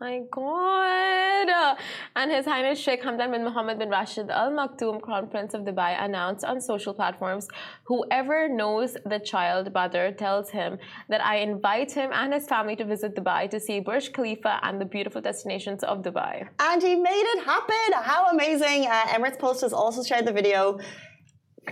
My 0.03 0.21
God. 0.33 1.77
And 2.17 2.29
His 2.33 2.45
Highness 2.45 2.81
Sheikh 2.85 3.03
Hamdan 3.05 3.31
bin 3.31 3.45
Mohammed 3.45 3.79
bin 3.79 3.89
Rashid 3.89 4.31
Al 4.31 4.51
Maktoum, 4.51 5.01
Crown 5.01 5.29
Prince 5.29 5.55
of 5.55 5.61
Dubai, 5.63 5.93
announced 6.07 6.45
on 6.45 6.61
social 6.61 6.93
platforms 6.93 7.47
whoever 7.85 8.49
knows 8.49 8.97
the 9.07 9.21
child 9.21 9.73
Badr 9.73 10.09
tells 10.25 10.51
him 10.51 10.79
that 11.09 11.25
I 11.25 11.37
invite 11.37 11.93
him 11.93 12.11
and 12.13 12.35
his 12.35 12.49
family 12.49 12.75
to 12.81 12.85
visit 12.85 13.15
Dubai 13.15 13.49
to 13.51 13.61
see 13.61 13.79
Burj 13.79 14.13
Khalifa 14.13 14.59
and 14.65 14.81
the 14.81 14.89
beautiful 14.97 15.21
destinations 15.21 15.85
of 15.85 16.03
Dubai. 16.03 16.49
And 16.59 16.83
he 16.83 16.97
made 16.97 17.27
it 17.35 17.45
happen. 17.45 17.89
How 18.11 18.29
amazing. 18.31 18.87
Uh, 18.87 19.15
Emirates 19.15 19.39
Post 19.39 19.61
has 19.61 19.73
also 19.73 20.03
shared 20.03 20.27
the 20.27 20.33
video 20.33 20.81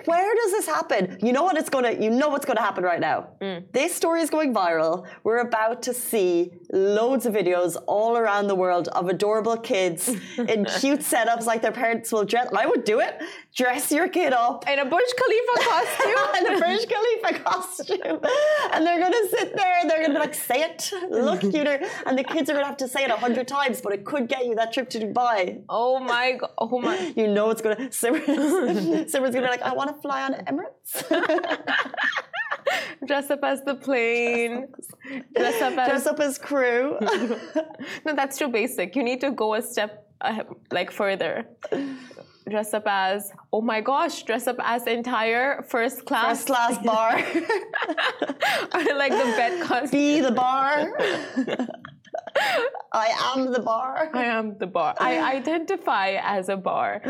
where 0.05 0.35
does 0.35 0.53
this 0.53 0.67
happen? 0.67 1.19
You 1.21 1.33
know 1.33 1.43
what 1.43 1.57
it's 1.57 1.69
gonna. 1.69 1.93
You 1.93 2.11
know 2.11 2.29
what's 2.29 2.47
gonna 2.47 2.61
happen 2.61 2.85
right 2.85 3.01
now. 3.01 3.31
Mm. 3.41 3.65
This 3.73 3.95
story 3.95 4.21
is 4.23 4.31
going 4.31 4.55
viral. 4.55 5.07
We're 5.25 5.39
about 5.39 5.83
to 5.83 5.93
see 5.93 6.53
loads 6.73 7.27
of 7.27 7.35
videos 7.35 7.77
all 7.87 8.17
around 8.17 8.47
the 8.47 8.55
world 8.55 8.87
of 8.89 9.09
adorable 9.09 9.57
kids 9.57 10.09
in 10.39 10.65
cute 10.65 11.01
setups 11.01 11.45
like 11.45 11.61
their 11.61 11.73
parents 11.73 12.13
will 12.13 12.25
dress. 12.25 12.49
I 12.57 12.67
would 12.67 12.85
do 12.85 13.01
it. 13.01 13.21
Dress 13.55 13.91
your 13.91 14.09
kid 14.09 14.33
up 14.33 14.69
in 14.69 14.79
a 14.79 14.85
Burj 14.85 15.11
Khalifa 15.21 15.69
costume. 15.71 16.25
in 16.39 16.55
a 16.55 16.61
Burj 16.61 16.87
Khalifa 16.87 17.43
costume, 17.43 18.21
and 18.73 18.87
they're 18.87 19.01
gonna 19.01 19.29
sit 19.29 19.57
there. 19.57 19.75
and 19.81 19.91
They're 19.91 20.03
gonna 20.03 20.15
be 20.15 20.21
like, 20.21 20.35
"Say 20.35 20.63
it, 20.63 20.93
look 21.11 21.41
cuter," 21.53 21.81
and 22.07 22.17
the 22.17 22.25
kids 22.25 22.49
are 22.49 22.55
gonna 22.55 22.67
have 22.67 22.77
to 22.77 22.89
say 22.89 23.03
it 23.05 23.11
a 23.11 23.17
hundred 23.17 23.49
times, 23.49 23.81
but 23.81 23.93
it 23.93 24.05
could 24.05 24.29
get 24.29 24.47
you 24.47 24.55
that 24.55 24.73
trip 24.73 24.89
to 24.91 25.01
Dubai. 25.01 25.63
Oh 25.69 25.99
my 25.99 26.33
god! 26.33 26.51
Oh 26.59 26.79
my! 26.81 27.13
You 27.17 27.27
know 27.27 27.51
it's 27.51 27.61
gonna. 27.61 27.77
Simran's 27.91 29.13
gonna 29.13 29.31
be 29.33 29.41
like, 29.41 29.63
"I 29.63 29.73
want 29.81 29.91
to 29.95 29.99
fly 30.03 30.21
on 30.29 30.33
Emirates. 30.51 30.91
Dress 33.07 33.31
up 33.31 33.43
as 33.43 33.63
the 33.63 33.75
plane. 33.75 34.69
Dress 35.35 35.63
up 35.63 35.79
as 35.79 35.89
dress 35.91 36.07
up 36.07 36.21
as 36.21 36.39
crew. 36.39 36.99
no, 38.05 38.15
that's 38.15 38.37
too 38.37 38.49
basic. 38.49 38.95
You 38.95 39.03
need 39.03 39.21
to 39.23 39.31
go 39.31 39.55
a 39.55 39.63
step 39.63 40.07
uh, 40.21 40.45
like 40.71 40.91
further. 40.91 41.47
Dress 42.49 42.75
up 42.75 42.85
as 42.87 43.33
oh 43.53 43.63
my 43.63 43.81
gosh, 43.81 44.23
dress 44.25 44.47
up 44.47 44.57
as 44.75 44.87
entire 44.87 45.63
first 45.63 46.05
class 46.05 46.27
first 46.27 46.47
class 46.49 46.77
bar. 46.85 47.15
or 48.75 48.95
like 49.05 49.15
the 49.23 49.29
bed 49.41 49.63
costume. 49.63 49.99
Be 49.99 50.21
the 50.21 50.33
bar. 50.33 50.93
I 52.93 53.35
am 53.35 53.53
the 53.53 53.61
bar. 53.61 54.11
I 54.13 54.25
am 54.25 54.59
the 54.59 54.67
bar. 54.67 54.95
I 54.99 55.21
identify 55.37 56.19
as 56.23 56.49
a 56.49 56.57
bar. 56.57 57.01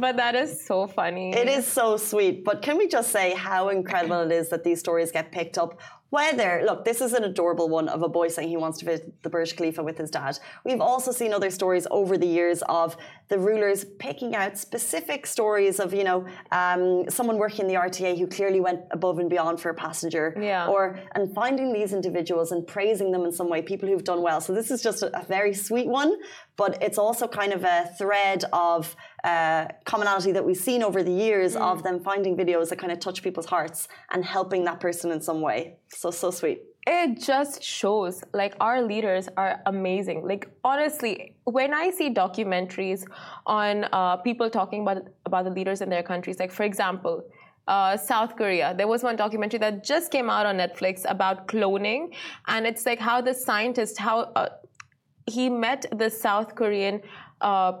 But 0.00 0.16
that 0.16 0.34
is 0.34 0.64
so 0.64 0.86
funny. 0.86 1.30
It 1.34 1.48
is 1.48 1.66
so 1.66 1.96
sweet. 1.96 2.44
But 2.44 2.62
can 2.62 2.78
we 2.78 2.88
just 2.88 3.10
say 3.10 3.34
how 3.34 3.68
incredible 3.70 4.20
it 4.20 4.32
is 4.32 4.48
that 4.50 4.64
these 4.64 4.80
stories 4.80 5.10
get 5.10 5.32
picked 5.32 5.58
up 5.58 5.80
whether, 6.10 6.62
look, 6.64 6.84
this 6.84 7.00
is 7.00 7.12
an 7.12 7.24
adorable 7.24 7.68
one 7.68 7.88
of 7.88 8.02
a 8.02 8.08
boy 8.08 8.28
saying 8.28 8.48
he 8.48 8.56
wants 8.56 8.78
to 8.78 8.86
visit 8.86 9.22
the 9.22 9.28
Burj 9.28 9.56
Khalifa 9.56 9.82
with 9.82 9.98
his 9.98 10.10
dad. 10.10 10.38
We've 10.64 10.80
also 10.80 11.12
seen 11.12 11.32
other 11.34 11.50
stories 11.50 11.86
over 11.90 12.16
the 12.16 12.26
years 12.26 12.62
of 12.68 12.96
the 13.28 13.38
rulers 13.38 13.84
picking 13.98 14.34
out 14.34 14.56
specific 14.56 15.26
stories 15.26 15.78
of, 15.80 15.92
you 15.92 16.04
know, 16.04 16.26
um, 16.50 17.08
someone 17.10 17.36
working 17.36 17.62
in 17.62 17.68
the 17.68 17.74
RTA 17.74 18.18
who 18.18 18.26
clearly 18.26 18.60
went 18.60 18.80
above 18.90 19.18
and 19.18 19.28
beyond 19.28 19.60
for 19.60 19.68
a 19.70 19.74
passenger. 19.74 20.34
Yeah. 20.40 20.66
Or, 20.68 20.98
and 21.14 21.34
finding 21.34 21.72
these 21.72 21.92
individuals 21.92 22.52
and 22.52 22.66
praising 22.66 23.12
them 23.12 23.24
in 23.24 23.32
some 23.32 23.50
way, 23.50 23.60
people 23.60 23.88
who've 23.88 24.04
done 24.04 24.22
well. 24.22 24.40
So 24.40 24.54
this 24.54 24.70
is 24.70 24.82
just 24.82 25.02
a, 25.02 25.18
a 25.18 25.24
very 25.24 25.52
sweet 25.52 25.88
one, 25.88 26.16
but 26.58 26.82
it's 26.82 26.98
also 26.98 27.26
kind 27.26 27.52
of 27.54 27.62
a 27.64 27.88
thread 27.96 28.44
of 28.52 28.94
uh, 29.24 29.66
commonality 29.84 30.32
that 30.32 30.44
we've 30.44 30.64
seen 30.70 30.82
over 30.82 31.02
the 31.02 31.16
years 31.26 31.54
mm. 31.54 31.60
of 31.60 31.82
them 31.84 32.00
finding 32.00 32.36
videos 32.36 32.68
that 32.68 32.78
kind 32.78 32.92
of 32.92 32.98
touch 32.98 33.22
people's 33.22 33.46
hearts 33.46 33.88
and 34.12 34.24
helping 34.24 34.64
that 34.64 34.80
person 34.80 35.10
in 35.10 35.20
some 35.22 35.40
way. 35.40 35.76
So, 35.88 36.10
so 36.10 36.30
sweet. 36.30 36.60
It 36.86 37.20
just 37.20 37.62
shows 37.62 38.24
like 38.32 38.54
our 38.60 38.82
leaders 38.82 39.28
are 39.36 39.60
amazing. 39.66 40.26
Like 40.26 40.48
honestly, 40.64 41.34
when 41.44 41.72
I 41.72 41.90
see 41.90 42.08
documentaries 42.12 43.04
on 43.46 43.84
uh, 43.92 44.16
people 44.16 44.50
talking 44.50 44.82
about 44.82 45.02
about 45.26 45.44
the 45.44 45.50
leaders 45.50 45.80
in 45.80 45.90
their 45.90 46.02
countries, 46.02 46.38
like 46.38 46.50
for 46.50 46.64
example, 46.64 47.24
uh, 47.68 47.96
South 47.98 48.34
Korea. 48.36 48.74
There 48.76 48.88
was 48.88 49.02
one 49.02 49.16
documentary 49.16 49.58
that 49.58 49.84
just 49.84 50.10
came 50.10 50.30
out 50.30 50.46
on 50.46 50.56
Netflix 50.56 51.02
about 51.06 51.46
cloning, 51.46 52.14
and 52.46 52.66
it's 52.66 52.86
like 52.86 52.98
how 52.98 53.20
the 53.20 53.34
scientists, 53.34 53.98
how 53.98 54.20
uh, 54.34 54.48
he 55.28 55.48
met 55.48 55.86
the 55.92 56.10
South 56.10 56.54
Korean 56.54 57.00
uh, 57.40 57.72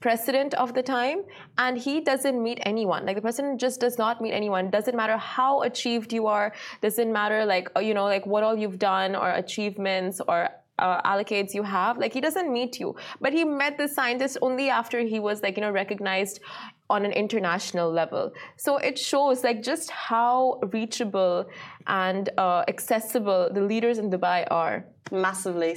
president 0.00 0.54
of 0.54 0.72
the 0.74 0.82
time 0.82 1.18
and 1.58 1.76
he 1.76 2.00
doesn't 2.00 2.42
meet 2.42 2.58
anyone. 2.62 3.04
Like 3.06 3.16
the 3.16 3.22
president 3.22 3.60
just 3.60 3.80
does 3.80 3.98
not 3.98 4.20
meet 4.20 4.32
anyone. 4.32 4.70
Doesn't 4.70 4.96
matter 4.96 5.16
how 5.16 5.62
achieved 5.62 6.12
you 6.12 6.26
are. 6.26 6.52
Doesn't 6.80 7.12
matter 7.12 7.44
like 7.44 7.68
uh, 7.76 7.80
you 7.80 7.94
know 7.94 8.04
like 8.04 8.26
what 8.26 8.42
all 8.42 8.56
you've 8.56 8.78
done 8.78 9.14
or 9.14 9.30
achievements 9.30 10.20
or 10.26 10.48
uh, 10.78 11.02
allocates 11.02 11.52
you 11.52 11.62
have. 11.62 11.98
Like 11.98 12.12
he 12.14 12.20
doesn't 12.20 12.50
meet 12.50 12.80
you. 12.80 12.96
But 13.20 13.32
he 13.34 13.44
met 13.44 13.76
the 13.76 13.86
scientist 13.86 14.38
only 14.40 14.70
after 14.70 15.00
he 15.00 15.20
was 15.20 15.42
like 15.42 15.56
you 15.56 15.62
know 15.62 15.70
recognized 15.70 16.40
on 16.88 17.04
an 17.04 17.12
international 17.12 17.92
level. 17.92 18.32
So 18.56 18.78
it 18.78 18.98
shows 18.98 19.44
like 19.44 19.62
just 19.62 19.90
how 19.90 20.60
reachable 20.72 21.46
and 21.86 22.28
uh, 22.36 22.64
accessible 22.66 23.50
the 23.52 23.60
leaders 23.60 23.98
in 23.98 24.10
dubai 24.10 24.46
are. 24.50 24.86
Massively 25.12 25.74